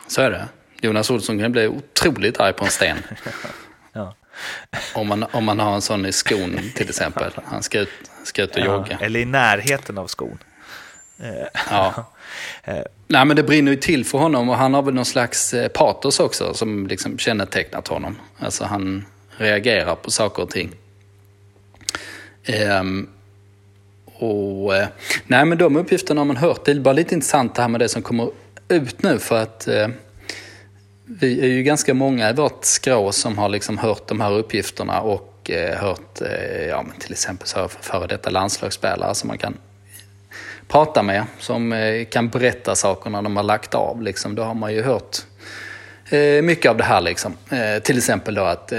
Så 0.07 0.23
är 0.23 0.31
det. 0.31 0.49
Jonas 0.81 1.11
Olsson 1.11 1.39
kan 1.39 1.53
bli 1.53 1.69
otroligt 1.69 2.41
arg 2.41 2.53
på 2.53 2.65
en 2.65 2.71
sten. 2.71 2.99
ja. 3.93 4.15
om, 4.95 5.09
man, 5.09 5.25
om 5.33 5.45
man 5.45 5.59
har 5.59 5.75
en 5.75 5.83
sån 5.83 6.07
i 6.07 6.13
skon 6.13 6.61
till 6.75 6.89
exempel. 6.89 7.33
Han 7.45 7.63
ska 7.63 7.81
ut, 7.81 7.89
ska 8.25 8.43
ut 8.43 8.57
och 8.57 8.61
ja, 8.61 8.65
jogga. 8.65 8.99
Eller 9.01 9.21
i 9.21 9.25
närheten 9.25 9.99
av 9.99 10.07
skon. 10.07 10.39
Ja. 11.71 12.13
Nej 13.09 13.25
men 13.25 13.37
det 13.37 13.43
brinner 13.43 13.73
ju 13.73 13.77
till 13.77 14.05
för 14.05 14.19
honom 14.19 14.49
och 14.49 14.57
han 14.57 14.75
har 14.75 14.83
väl 14.83 14.95
någon 14.95 15.05
slags 15.05 15.55
eh, 15.55 15.69
patos 15.69 16.21
också 16.21 16.55
som 16.55 16.87
liksom 16.87 17.19
kännetecknat 17.19 17.89
honom. 17.89 18.19
Alltså 18.39 18.65
han 18.65 19.05
reagerar 19.37 19.95
på 19.95 20.11
saker 20.11 20.43
och 20.43 20.51
ting. 20.51 20.73
Ehm, 22.47 23.09
och, 24.19 24.77
eh, 24.77 24.89
nej 25.27 25.45
men 25.45 25.59
de 25.59 25.77
uppgifterna 25.77 26.21
har 26.21 26.27
man 26.27 26.37
hört. 26.37 26.65
Det 26.65 26.71
är 26.71 26.81
bara 26.81 26.95
lite 26.95 27.15
intressant 27.15 27.55
det 27.55 27.63
här 27.63 27.69
med 27.69 27.81
det 27.81 27.89
som 27.89 28.03
kommer 28.03 28.31
ut 28.69 29.03
nu 29.03 29.19
för 29.19 29.43
att 29.43 29.69
eh, 29.69 29.89
vi 31.05 31.41
är 31.41 31.47
ju 31.47 31.63
ganska 31.63 31.95
många 31.95 32.31
i 32.31 32.33
vårt 32.33 32.65
skrå 32.65 33.13
som 33.13 33.39
har 33.39 33.49
liksom 33.49 33.79
hört 33.79 34.09
de 34.09 34.21
här 34.21 34.33
uppgifterna 34.33 35.01
och 35.01 35.51
eh, 35.51 35.79
hört 35.79 36.21
eh, 36.21 36.67
ja, 36.69 36.83
men 36.83 36.99
till 36.99 37.13
exempel 37.13 37.49
så 37.49 37.69
före 37.69 38.07
detta 38.07 38.31
landslagsspelare 38.31 39.15
som 39.15 39.29
man 39.29 39.39
kan 39.39 39.57
prata 40.69 41.03
med 41.03 41.25
som 41.39 41.73
eh, 41.73 42.05
kan 42.05 42.29
berätta 42.29 42.75
saker 42.75 43.11
när 43.11 43.23
de 43.23 43.37
har 43.37 43.43
lagt 43.43 43.75
av. 43.75 44.03
Liksom. 44.03 44.35
Då 44.35 44.43
har 44.43 44.55
man 44.55 44.75
ju 44.75 44.83
hört 44.83 45.17
Eh, 46.09 46.42
mycket 46.42 46.71
av 46.71 46.77
det 46.77 46.85
här. 46.85 47.01
Liksom. 47.01 47.37
Eh, 47.51 47.83
till 47.83 47.99
exempel 47.99 48.35
då 48.35 48.42
att, 48.42 48.73
eh, 48.73 48.79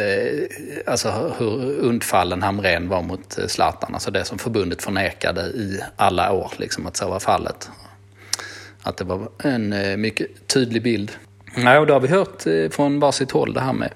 alltså 0.85 1.33
hur 1.37 1.79
undfallen 1.79 2.43
Hamrén 2.43 2.89
var 2.89 3.01
mot 3.01 3.37
eh, 3.37 3.47
Zlatan. 3.47 3.93
Alltså 3.93 4.11
det 4.11 4.25
som 4.25 4.37
förbundet 4.37 4.83
förnekade 4.83 5.41
i 5.41 5.79
alla 5.95 6.31
år, 6.31 6.51
liksom, 6.57 6.87
att 6.87 6.97
så 6.97 7.09
var 7.09 7.19
fallet. 7.19 7.69
Att 8.83 8.97
det 8.97 9.03
var 9.03 9.29
en 9.43 10.01
mycket 10.01 10.47
tydlig 10.47 10.83
bild. 10.83 11.11
Ja, 11.55 11.79
och 11.79 11.87
då 11.87 11.93
har 11.93 11.99
vi 11.99 12.07
hört 12.07 12.43
från 12.73 12.99
varsitt 12.99 13.31
håll 13.31 13.53
det 13.53 13.61
här 13.61 13.73
med, 13.73 13.89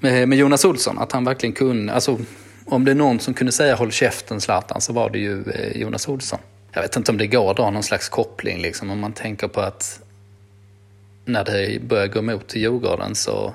med, 0.00 0.28
med 0.28 0.38
Jonas 0.38 0.64
Olsson. 0.64 0.98
Att 0.98 1.12
han 1.12 1.24
verkligen 1.24 1.52
kunde, 1.52 1.92
alltså 1.92 2.18
om 2.66 2.84
det 2.84 2.90
är 2.90 2.94
någon 2.94 3.20
som 3.20 3.34
kunde 3.34 3.52
säga 3.52 3.74
håll 3.74 3.92
käften 3.92 4.40
Zlatan 4.40 4.80
så 4.80 4.92
var 4.92 5.10
det 5.10 5.18
ju 5.18 5.44
Jonas 5.74 6.08
Olsson. 6.08 6.38
Jag 6.72 6.82
vet 6.82 6.96
inte 6.96 7.10
om 7.10 7.18
det 7.18 7.26
går 7.26 7.50
att 7.50 7.56
dra 7.56 7.70
någon 7.70 7.82
slags 7.82 8.08
koppling 8.08 8.62
liksom 8.62 8.90
om 8.90 8.98
man 8.98 9.12
tänker 9.12 9.48
på 9.48 9.60
att 9.60 10.00
när 11.26 11.44
det 11.44 11.82
börjar 11.82 12.06
gå 12.06 12.18
emot 12.18 12.48
till 12.48 12.60
Djurgården 12.60 13.14
så 13.14 13.54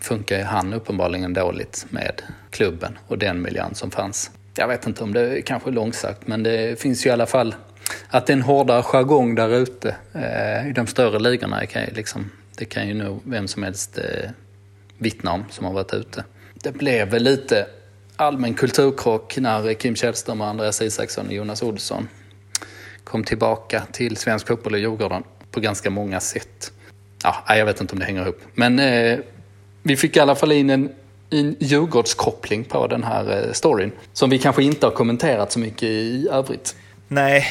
funkar 0.00 0.38
ju 0.38 0.44
han 0.44 0.72
uppenbarligen 0.72 1.34
dåligt 1.34 1.86
med 1.90 2.22
klubben 2.50 2.98
och 3.06 3.18
den 3.18 3.42
miljön 3.42 3.74
som 3.74 3.90
fanns. 3.90 4.30
Jag 4.56 4.68
vet 4.68 4.86
inte 4.86 5.04
om 5.04 5.12
det 5.12 5.20
är 5.20 5.40
kanske 5.40 5.70
är 5.70 5.72
långsökt 5.72 6.26
men 6.26 6.42
det 6.42 6.80
finns 6.80 7.06
ju 7.06 7.10
i 7.10 7.12
alla 7.12 7.26
fall 7.26 7.54
att 8.08 8.26
det 8.26 8.32
är 8.32 8.36
en 8.36 8.42
hårdare 8.42 8.82
jargong 8.82 9.34
där 9.34 9.54
ute 9.54 9.96
eh, 10.12 10.68
i 10.68 10.72
de 10.72 10.86
större 10.86 11.18
ligorna. 11.18 11.66
Kan 11.66 11.82
ju 11.82 11.90
liksom, 11.90 12.30
det 12.56 12.64
kan 12.64 12.88
ju 12.88 12.94
nog 12.94 13.20
vem 13.24 13.48
som 13.48 13.62
helst 13.62 13.98
eh, 13.98 14.30
vittna 14.98 15.32
om 15.32 15.44
som 15.50 15.66
har 15.66 15.72
varit 15.72 15.94
ute. 15.94 16.24
Det 16.54 16.72
blev 16.72 17.08
väl 17.08 17.22
lite 17.22 17.66
allmän 18.16 18.54
kulturkrock 18.54 19.36
när 19.38 19.74
Kim 19.74 19.96
Källström, 19.96 20.40
Andreas 20.40 20.82
Isaksson 20.82 21.26
och 21.26 21.32
Jonas 21.32 21.62
Olsson 21.62 22.08
kom 23.04 23.24
tillbaka 23.24 23.82
till 23.92 24.16
svensk 24.16 24.46
fotboll 24.46 24.72
och 24.72 24.78
Djurgården 24.78 25.22
på 25.50 25.60
ganska 25.60 25.90
många 25.90 26.20
sätt. 26.20 26.72
Ja, 27.24 27.56
jag 27.56 27.66
vet 27.66 27.80
inte 27.80 27.92
om 27.92 27.98
det 27.98 28.04
hänger 28.04 28.22
ihop. 28.22 28.40
Men 28.54 28.78
eh, 28.78 29.18
vi 29.82 29.96
fick 29.96 30.16
i 30.16 30.20
alla 30.20 30.34
fall 30.34 30.52
in 30.52 30.70
en, 30.70 30.88
en 31.30 31.56
Djurgårdskoppling 31.58 32.64
på 32.64 32.86
den 32.86 33.04
här 33.04 33.46
eh, 33.46 33.52
storyn. 33.52 33.92
Som 34.12 34.30
vi 34.30 34.38
kanske 34.38 34.62
inte 34.62 34.86
har 34.86 34.90
kommenterat 34.90 35.52
så 35.52 35.58
mycket 35.58 35.82
i 35.88 36.28
övrigt. 36.32 36.76
Nej, 37.08 37.46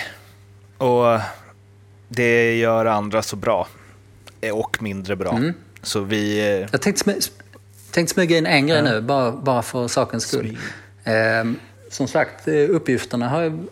och 0.77 1.19
det 2.07 2.55
gör 2.57 2.85
andra 2.85 3.21
så 3.21 3.35
bra. 3.35 3.67
Och 4.53 4.81
mindre 4.81 5.15
bra. 5.15 5.31
Mm. 5.31 5.53
Så 5.81 5.99
vi... 5.99 6.39
eh, 6.39 6.67
Jag 6.71 6.81
tänkte, 6.81 7.03
smy 7.03 7.13
tänkte 7.91 8.13
smyga 8.13 8.37
in 8.37 8.45
en 8.45 8.67
grej 8.67 8.81
nu, 8.81 9.01
bara, 9.01 9.31
bara 9.31 9.61
för 9.61 9.87
sakens 9.87 10.23
skull. 10.27 10.57
Eh, 11.03 11.51
som 11.89 12.07
sagt, 12.07 12.47
eh, 12.47 12.53
uppgifterna 12.69 13.29
har 13.29 13.65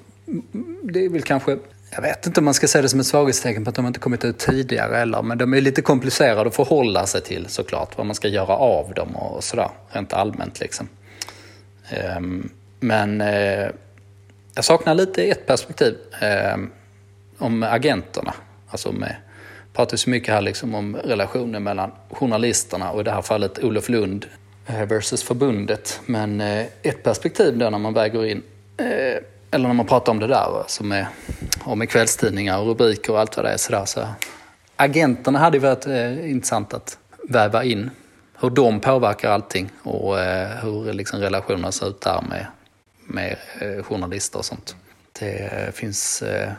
Det 0.83 1.05
är 1.05 1.09
väl 1.09 1.21
kanske... 1.21 1.57
Jag 1.93 2.01
vet 2.01 2.27
inte 2.27 2.39
om 2.39 2.45
man 2.45 2.53
ska 2.53 2.67
säga 2.67 2.81
det 2.81 2.89
som 2.89 2.99
ett 2.99 3.05
svaghetstecken 3.05 3.63
på 3.63 3.69
att 3.69 3.75
de 3.75 3.87
inte 3.87 3.99
kommit 3.99 4.25
ut 4.25 4.37
tidigare 4.37 4.97
eller, 4.97 5.21
men 5.21 5.37
de 5.37 5.53
är 5.53 5.61
lite 5.61 5.81
komplicerade 5.81 6.47
att 6.47 6.55
förhålla 6.55 7.05
sig 7.05 7.21
till 7.21 7.45
såklart. 7.49 7.97
Vad 7.97 8.05
man 8.05 8.15
ska 8.15 8.27
göra 8.27 8.55
av 8.55 8.93
dem 8.93 9.15
och 9.15 9.43
sådär, 9.43 9.69
rent 9.89 10.13
allmänt 10.13 10.59
liksom. 10.59 10.87
Ehm, 11.89 12.49
men 12.79 13.21
eh, 13.21 13.67
jag 14.55 14.65
saknar 14.65 14.95
lite 14.95 15.23
ett 15.23 15.45
perspektiv 15.45 15.97
ehm, 16.19 16.71
om 17.37 17.63
agenterna. 17.63 18.33
Alltså 18.69 18.91
med, 18.91 19.09
eh, 19.09 19.15
pratar 19.73 19.97
så 19.97 20.09
mycket 20.09 20.33
här 20.33 20.41
liksom 20.41 20.75
om 20.75 20.95
relationen 20.95 21.63
mellan 21.63 21.91
journalisterna 22.09 22.91
och 22.91 23.01
i 23.01 23.03
det 23.03 23.11
här 23.11 23.21
fallet 23.21 23.63
Olof 23.63 23.89
Lund 23.89 24.25
eh, 24.67 24.85
versus 24.85 25.23
förbundet. 25.23 26.01
Men 26.05 26.41
ett 26.41 27.03
perspektiv 27.03 27.57
då 27.57 27.69
när 27.69 27.79
man 27.79 27.93
väger 27.93 28.25
in, 28.25 28.43
eller 29.51 29.67
när 29.67 29.75
man 29.75 29.85
pratar 29.85 30.11
om 30.11 30.19
det 30.19 30.27
där, 30.27 30.59
alltså 30.59 30.83
med, 30.83 31.07
och 31.63 31.77
med 31.77 31.89
kvällstidningar 31.89 32.59
och 32.59 32.67
rubriker 32.67 33.13
och 33.13 33.19
allt 33.19 33.37
vad 33.37 33.45
det 33.45 33.51
är 33.51 33.57
sådär. 33.57 33.85
Så 33.85 34.07
agenterna 34.75 35.39
hade 35.39 35.57
ju 35.57 35.61
varit 35.61 35.87
eh, 35.87 36.31
intressant 36.31 36.73
att 36.73 36.97
väva 37.29 37.63
in. 37.63 37.89
Hur 38.39 38.49
de 38.49 38.79
påverkar 38.79 39.31
allting 39.31 39.69
och 39.83 40.19
eh, 40.19 40.49
hur 40.49 40.93
liksom 40.93 41.19
relationerna 41.19 41.71
ser 41.71 41.89
ut 41.89 42.01
där 42.01 42.21
med, 42.29 42.45
med 43.05 43.37
eh, 43.59 43.83
journalister 43.83 44.39
och 44.39 44.45
sånt. 44.45 44.75
Det 45.19 45.37
eh, 45.37 45.71
finns, 45.71 46.21
eh, 46.21 46.51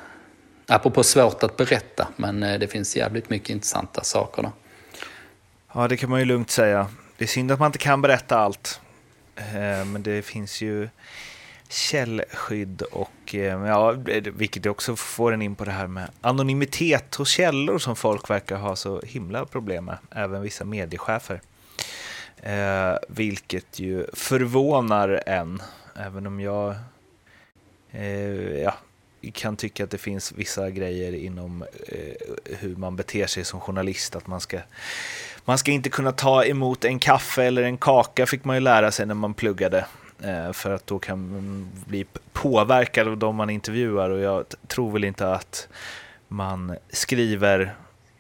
apropå 0.69 1.03
svårt 1.03 1.43
att 1.43 1.57
berätta, 1.57 2.09
men 2.17 2.43
eh, 2.43 2.59
det 2.59 2.69
finns 2.69 2.97
jävligt 2.97 3.31
mycket 3.31 3.51
intressanta 3.51 4.05
saker 4.05 4.43
där. 4.43 4.53
Ja, 5.75 5.89
det 5.89 5.97
kan 5.97 6.11
man 6.11 6.19
ju 6.19 6.25
lugnt 6.25 6.51
säga. 6.51 6.87
Det 7.17 7.25
är 7.25 7.29
synd 7.29 7.53
att 7.53 7.59
man 7.59 7.67
inte 7.67 7.79
kan 7.79 8.03
berätta 8.03 8.39
allt. 8.39 8.81
Eh, 9.37 9.85
Men 9.85 10.03
det 10.03 10.23
finns 10.23 10.61
ju 10.61 10.89
källskydd 11.73 12.83
och 12.83 13.35
eh, 13.35 13.67
ja, 13.67 13.95
vilket 14.33 14.67
också 14.67 14.97
får 14.97 15.33
en 15.33 15.43
in 15.43 15.55
på 15.55 15.65
det 15.65 15.71
här 15.71 15.87
med 15.87 16.11
anonymitet 16.21 17.15
hos 17.15 17.29
källor 17.29 17.79
som 17.79 17.97
folk 17.97 18.31
verkar 18.31 18.57
ha 18.57 18.77
så 18.77 19.01
himla 19.01 19.47
problem 19.47 19.85
med, 19.85 19.99
även 20.11 20.43
vissa 20.43 20.65
mediechefer. 20.65 21.41
Eh, 22.37 22.97
vilket 23.09 23.79
ju 23.79 24.07
förvånar 24.13 25.23
en, 25.27 25.63
även 25.97 26.27
om 26.27 26.41
jag 26.41 26.75
eh, 27.91 28.63
ja, 28.63 28.75
kan 29.33 29.57
tycka 29.57 29.85
att 29.85 29.91
det 29.91 29.99
finns 29.99 30.33
vissa 30.33 30.71
grejer 30.71 31.15
inom 31.15 31.63
eh, 31.89 32.57
hur 32.59 32.77
man 32.77 32.97
beter 32.97 33.27
sig 33.27 33.45
som 33.45 33.61
journalist, 33.61 34.17
att 34.17 34.27
man 34.27 34.41
ska 34.41 34.59
man 35.45 35.59
ska 35.59 35.71
inte 35.71 35.91
kunna 35.91 36.13
ta 36.13 36.45
emot 36.45 36.85
en 36.85 36.99
kaffe 36.99 37.45
eller 37.45 37.63
en 37.63 37.79
kaka 37.79 38.27
fick 38.27 38.45
man 38.45 38.57
ju 38.57 38.61
lära 38.61 38.91
sig 38.91 39.07
när 39.07 39.15
man 39.15 39.35
pluggade. 39.35 39.85
Eh, 40.25 40.53
För 40.53 40.71
att 40.71 40.87
då 40.87 40.99
kan 40.99 41.31
man 41.33 41.69
bli 41.87 42.07
påverkad 42.33 43.09
av 43.09 43.17
de 43.17 43.37
man 43.37 43.51
intervjuar 43.51 44.11
och 44.11 44.21
jag 44.21 44.45
tror 44.67 44.93
väl 44.93 45.05
inte 45.05 45.33
att 45.33 45.69
man 46.29 46.77
skriver 46.91 47.75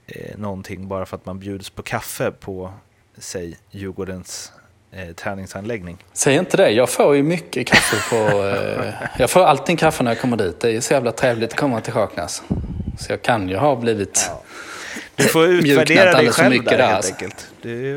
eh, 0.06 0.38
någonting 0.38 0.88
bara 0.88 1.06
för 1.06 1.16
att 1.16 1.26
man 1.26 1.38
bjuds 1.38 1.70
på 1.70 1.82
kaffe 1.82 2.30
på, 2.30 2.72
säg, 3.18 3.56
Djurgårdens 3.70 4.52
eh, 4.92 5.12
träningsanläggning. 5.12 6.04
Säg 6.12 6.34
inte 6.36 6.56
det, 6.56 6.70
jag 6.70 6.90
får 6.90 7.16
ju 7.16 7.22
mycket 7.22 7.66
kaffe 7.66 7.96
på... 8.10 8.42
Eh, 8.42 8.94
jag 9.18 9.30
får 9.30 9.40
alltid 9.40 9.78
kaffe 9.78 10.02
när 10.02 10.10
jag 10.10 10.20
kommer 10.20 10.36
dit. 10.36 10.60
Det 10.60 10.68
är 10.68 10.72
ju 10.72 10.80
så 10.80 10.92
jävla 10.94 11.12
trevligt 11.12 11.52
att 11.52 11.58
komma 11.58 11.80
till 11.80 11.92
Kaknäs. 11.92 12.42
Så 12.98 13.12
jag 13.12 13.22
kan 13.22 13.48
ju 13.48 13.56
ha 13.56 13.76
blivit... 13.76 14.30
Du 15.16 15.24
får 15.24 15.46
utvärdera 15.48 16.12
dig 16.12 16.32
själv 16.32 16.50
mycket 16.50 16.70
där, 16.70 16.78
där, 16.78 16.86
helt 16.86 17.06
enkelt. 17.06 17.48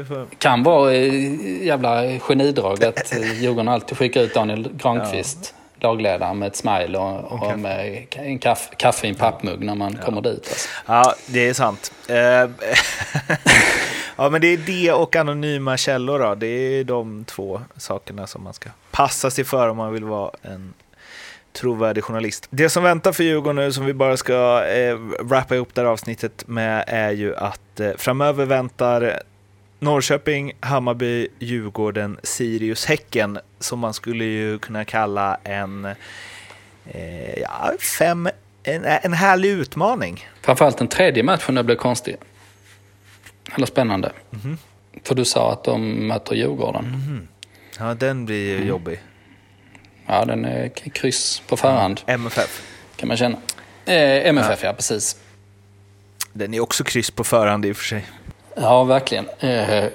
Får... 0.08 0.36
Kan 0.38 0.63
vara 0.63 0.93
eh, 0.93 1.65
jävla 1.65 2.19
genidrag 2.19 2.84
att 2.84 3.13
Djurgården 3.36 3.67
alltid 3.67 3.97
skickar 3.97 4.21
ut 4.21 4.34
Daniel 4.34 4.69
Granqvist, 4.73 5.54
lagledaren, 5.80 6.39
med 6.39 6.47
ett 6.47 6.56
smile 6.56 6.97
och, 6.97 7.32
och 7.32 7.60
med 7.60 8.08
en 8.12 8.39
kaffe, 8.39 8.75
kaffe 8.75 9.08
i 9.08 9.10
en 9.10 9.15
pappmugg 9.15 9.63
när 9.63 9.75
man 9.75 9.95
kommer 9.95 10.21
dit. 10.21 10.47
Alltså. 10.49 10.69
Ja, 10.86 11.15
det 11.25 11.47
är 11.47 11.54
sant. 11.54 11.91
Eh, 12.08 12.15
ja, 14.15 14.30
men 14.30 14.41
det 14.41 14.47
är 14.47 14.58
det 14.58 14.91
och 14.91 15.15
anonyma 15.15 15.78
källor 15.78 16.19
då. 16.19 16.36
Det 16.36 16.47
är 16.47 16.84
de 16.84 17.25
två 17.25 17.62
sakerna 17.78 18.28
som 18.28 18.43
man 18.43 18.54
ska 18.54 18.69
passa 18.91 19.32
sig 19.32 19.43
för 19.43 19.69
om 19.69 19.78
man 19.78 19.93
vill 19.93 20.04
vara 20.04 20.32
en 20.41 20.73
trovärdig 21.56 22.04
journalist. 22.04 22.48
Det 22.50 22.70
som 22.70 22.84
väntar 22.84 23.12
för 23.12 23.24
Djurgården 23.24 23.56
nu, 23.56 23.72
som 23.72 23.86
vi 23.86 23.94
bara 23.94 24.18
ska 24.18 24.65
eh, 24.65 24.98
wrappa 25.20 25.56
ihop 25.56 25.70
det 25.74 25.82
här 25.82 25.88
avsnittet 25.88 26.44
med, 26.48 26.84
är 26.88 27.12
ju 27.12 27.36
att 27.36 27.80
eh, 27.80 27.91
framöver 27.98 28.46
väntar 28.46 29.20
Norrköping, 29.80 30.52
Hammarby, 30.60 31.28
Djurgården, 31.39 32.18
Sirius, 32.24 32.86
Häcken, 32.86 33.39
som 33.60 33.80
man 33.80 33.94
skulle 33.94 34.24
ju 34.24 34.60
kunna 34.60 34.86
kalla 34.86 35.38
en, 35.44 35.86
eh, 36.86 37.39
ja, 37.41 37.72
fem, 37.98 38.30
en, 38.63 38.86
en 38.86 39.13
härlig 39.13 39.50
utmaning. 39.50 40.28
Framförallt 40.41 40.78
den 40.78 40.88
tredje 40.88 41.24
matchen 41.24 41.56
där 41.56 41.63
blev 41.63 41.76
konstig. 41.76 42.15
Eller 43.56 43.65
spännande. 43.65 44.12
För 45.04 45.15
du 45.15 45.26
sa 45.26 45.52
att 45.52 45.63
de 45.63 46.08
möter 46.08 46.36
Djurgården. 46.36 47.28
Ja, 47.80 47.94
den 47.94 48.26
blir 48.26 48.60
ju 48.60 48.65
jobbig. 48.65 49.00
Ja, 50.08 50.26
den 50.26 50.46
är 50.46 50.70
k- 50.70 50.89
kryss 50.94 51.41
på 51.48 51.58
förhand 51.58 52.02
MFF. 52.06 52.62
kan 52.96 53.08
man 53.08 53.18
känna. 53.18 53.38
Eh, 53.86 54.28
MFF, 54.28 54.63
ja. 54.63 54.74
precis. 54.74 55.18
Den 56.34 56.54
är 56.54 56.60
också 56.60 56.84
kryss 56.84 57.12
på 57.12 57.24
förhand 57.24 57.65
i 57.65 57.72
och 57.72 57.78
för 57.78 57.84
sig. 57.84 58.06
Ja, 58.56 58.84
verkligen. 58.84 59.26
Eh, 59.39 59.86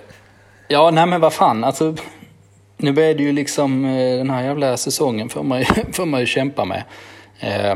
ja, 0.68 0.90
nej 0.90 1.07
men 1.07 1.20
vad 1.20 1.33
fan. 1.33 1.64
Alltså, 1.64 1.94
nu 2.77 2.90
är 2.90 3.14
det 3.14 3.23
ju 3.23 3.33
liksom 3.33 3.85
eh, 3.85 4.16
den 4.16 4.31
här 4.31 4.42
jävla 4.42 4.77
säsongen 4.77 5.29
får 5.29 5.42
man 5.42 5.59
ju, 5.59 5.64
får 5.92 6.07
man 6.07 6.20
ju 6.20 6.27
kämpa 6.27 6.64
med. 6.64 6.85
Eh, 7.40 7.75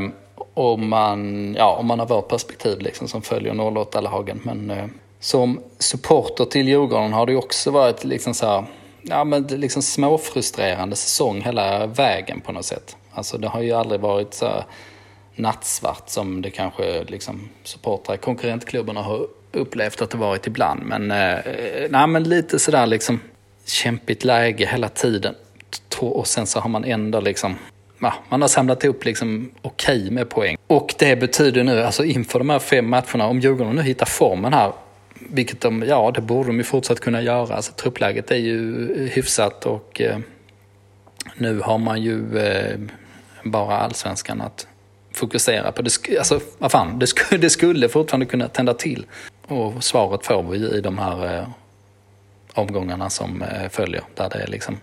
om, 0.53 0.89
man, 0.89 1.53
ja, 1.57 1.75
om 1.75 1.85
man 1.85 1.99
har 1.99 2.05
vårt 2.05 2.27
perspektiv 2.27 2.79
liksom, 2.79 3.07
som 3.07 3.21
följer 3.21 3.77
08 3.77 4.01
lagen 4.01 4.39
Men 4.43 4.69
eh, 4.71 4.85
som 5.19 5.61
supporter 5.79 6.45
till 6.45 6.67
Djurgården 6.67 7.13
har 7.13 7.25
det 7.25 7.35
också 7.35 7.71
varit 7.71 8.03
liksom 8.03 8.33
så 8.33 8.47
här, 8.47 8.65
ja, 9.09 9.23
men 9.23 9.43
liksom 9.43 9.81
småfrustrerande 9.81 10.95
säsong 10.95 11.41
hela 11.41 11.87
vägen 11.87 12.41
på 12.41 12.51
något 12.51 12.65
sätt. 12.65 12.97
Alltså 13.11 13.37
det 13.37 13.47
har 13.47 13.61
ju 13.61 13.71
aldrig 13.71 14.01
varit 14.01 14.33
så 14.33 14.63
nattsvart 15.35 16.09
som 16.09 16.41
det 16.41 16.49
kanske 16.49 17.03
liksom 17.03 17.49
supportrar 17.63 18.15
i 18.15 18.17
konkurrentklubbarna 18.17 19.01
har 19.01 19.27
upplevt 19.51 20.01
att 20.01 20.09
det 20.09 20.17
varit 20.17 20.47
ibland. 20.47 20.83
Men, 20.83 21.11
eh, 21.11 21.39
nej, 21.89 22.07
men 22.07 22.23
lite 22.23 22.59
sådär 22.59 22.85
liksom 22.85 23.19
kämpigt 23.65 24.23
läge 24.23 24.65
hela 24.65 24.89
tiden. 24.89 25.35
Och 25.99 26.27
sen 26.27 26.47
så 26.47 26.59
har 26.59 26.69
man 26.69 26.83
ändå 26.83 27.19
liksom 27.19 27.55
ja, 27.99 28.13
man 28.29 28.41
har 28.41 28.47
samlat 28.47 28.83
ihop 28.83 29.05
liksom 29.05 29.51
okej 29.61 29.97
okay 29.97 30.11
med 30.11 30.29
poäng. 30.29 30.57
Och 30.67 30.95
det 30.99 31.15
betyder 31.15 31.63
nu, 31.63 31.83
alltså 31.83 32.03
inför 32.03 32.39
de 32.39 32.49
här 32.49 32.59
fem 32.59 32.89
matcherna, 32.89 33.27
om 33.27 33.39
Djurgården 33.39 33.75
nu 33.75 33.81
hittar 33.81 34.05
formen 34.05 34.53
här, 34.53 34.73
vilket 35.19 35.61
de, 35.61 35.83
ja 35.87 36.11
det 36.15 36.21
borde 36.21 36.49
de 36.49 36.57
ju 36.57 36.63
fortsatt 36.63 36.99
kunna 36.99 37.21
göra. 37.21 37.55
Alltså 37.55 37.71
truppläget 37.71 38.31
är 38.31 38.35
ju 38.35 39.07
hyfsat 39.07 39.65
och 39.65 40.01
eh, 40.01 40.17
nu 41.35 41.59
har 41.59 41.77
man 41.77 42.01
ju 42.01 42.37
eh, 42.37 42.79
bara 43.43 43.77
allsvenskan 43.77 44.41
att 44.41 44.67
fokusera 45.13 45.71
på. 45.71 45.81
Det, 45.81 46.17
alltså, 46.17 46.39
vad 46.57 46.71
fan, 46.71 46.99
det, 46.99 47.07
skulle, 47.07 47.41
det 47.41 47.49
skulle 47.49 47.89
fortfarande 47.89 48.25
kunna 48.25 48.47
tända 48.47 48.73
till. 48.73 49.05
Och 49.47 49.83
svaret 49.83 50.25
får 50.25 50.43
vi 50.43 50.57
ju 50.57 50.67
i 50.67 50.81
de 50.81 50.97
här 50.97 51.37
eh, 51.39 51.47
omgångarna 52.53 53.09
som 53.09 53.41
eh, 53.41 53.69
följer. 53.69 54.03
Där 54.15 54.29
det 54.29 54.41
är 54.43 54.47
liksom 54.47 54.77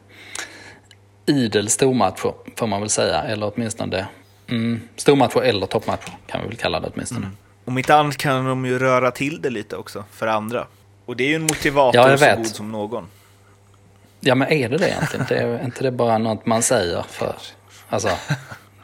idel 1.26 1.68
stormatcher, 1.68 2.34
får 2.56 2.66
man 2.66 2.80
väl 2.80 2.90
säga. 2.90 3.22
Eller 3.22 3.52
åtminstone 3.54 4.06
mm, 4.48 4.80
stormatcher 4.96 5.42
eller 5.42 5.66
toppmatcher, 5.66 6.12
kan 6.26 6.40
vi 6.42 6.48
väl 6.48 6.56
kalla 6.56 6.80
det 6.80 6.90
åtminstone. 6.94 7.26
Mm. 7.26 7.36
Om 7.64 7.78
inte 7.78 7.94
annat 7.94 8.16
kan 8.16 8.44
de 8.44 8.64
ju 8.64 8.78
röra 8.78 9.10
till 9.10 9.42
det 9.42 9.50
lite 9.50 9.76
också 9.76 10.04
för 10.12 10.26
andra. 10.26 10.66
Och 11.04 11.16
det 11.16 11.24
är 11.24 11.28
ju 11.28 11.34
en 11.34 11.42
motivator 11.42 12.00
ja, 12.00 12.18
så 12.18 12.36
god 12.36 12.46
som 12.46 12.72
någon. 12.72 13.08
Ja, 14.20 14.34
men 14.34 14.48
är 14.48 14.68
det 14.68 14.78
det 14.78 14.88
egentligen? 14.88 15.26
Det 15.28 15.36
är 15.36 15.64
inte 15.64 15.82
det 15.82 15.90
bara 15.90 16.18
något 16.18 16.46
man 16.46 16.62
säger? 16.62 17.02
för 17.08 17.34
Alltså, 17.88 18.10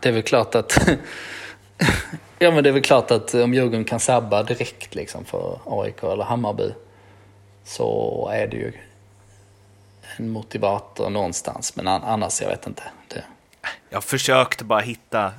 det 0.00 0.08
är 0.08 0.12
väl 0.12 0.22
klart 0.22 0.54
att... 0.54 0.88
ja, 2.38 2.50
men 2.50 2.64
det 2.64 2.68
är 2.68 2.72
väl 2.72 2.82
klart 2.82 3.10
att 3.10 3.34
om 3.34 3.54
Djurgården 3.54 3.84
kan 3.84 4.00
sabba 4.00 4.42
direkt 4.42 4.94
liksom 4.94 5.24
för 5.24 5.58
AIK 5.66 6.02
eller 6.02 6.24
Hammarby 6.24 6.72
så 7.64 8.30
är 8.32 8.46
det 8.46 8.56
ju 8.56 8.72
en 10.16 10.28
motivator 10.30 11.10
någonstans. 11.10 11.76
Men 11.76 11.88
annars, 11.88 12.40
jag 12.42 12.48
vet 12.48 12.66
inte. 12.66 12.82
Det... 13.08 13.24
Jag 13.90 14.04
försökte 14.04 14.64
bara 14.64 14.80
hitta 14.80 15.32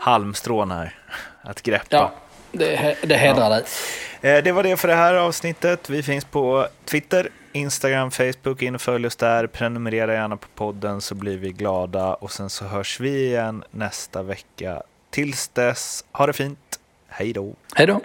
halmstrån 0.00 0.70
här 0.70 0.98
att 1.42 1.62
greppa. 1.62 1.86
Ja, 1.96 2.12
det, 2.52 2.96
det 3.02 3.16
hedrar 3.16 3.50
dig. 3.50 3.64
Eh, 4.20 4.44
det 4.44 4.52
var 4.52 4.62
det 4.62 4.76
för 4.76 4.88
det 4.88 4.94
här 4.94 5.14
avsnittet. 5.14 5.90
Vi 5.90 6.02
finns 6.02 6.24
på 6.24 6.66
Twitter, 6.84 7.28
Instagram, 7.52 8.10
Facebook. 8.10 8.62
In 8.62 8.74
och 8.74 8.80
följ 8.80 9.06
oss 9.06 9.16
där. 9.16 9.46
Prenumerera 9.46 10.14
gärna 10.14 10.36
på 10.36 10.48
podden 10.54 11.00
så 11.00 11.14
blir 11.14 11.38
vi 11.38 11.52
glada. 11.52 12.14
Och 12.14 12.32
sen 12.32 12.50
så 12.50 12.64
hörs 12.64 13.00
vi 13.00 13.26
igen 13.26 13.64
nästa 13.70 14.22
vecka. 14.22 14.82
Tills 15.10 15.48
dess, 15.48 16.04
ha 16.12 16.26
det 16.26 16.32
fint. 16.32 16.58
Hej 17.08 17.32
då. 17.32 17.54
Hej 17.74 17.86
då. 17.86 18.00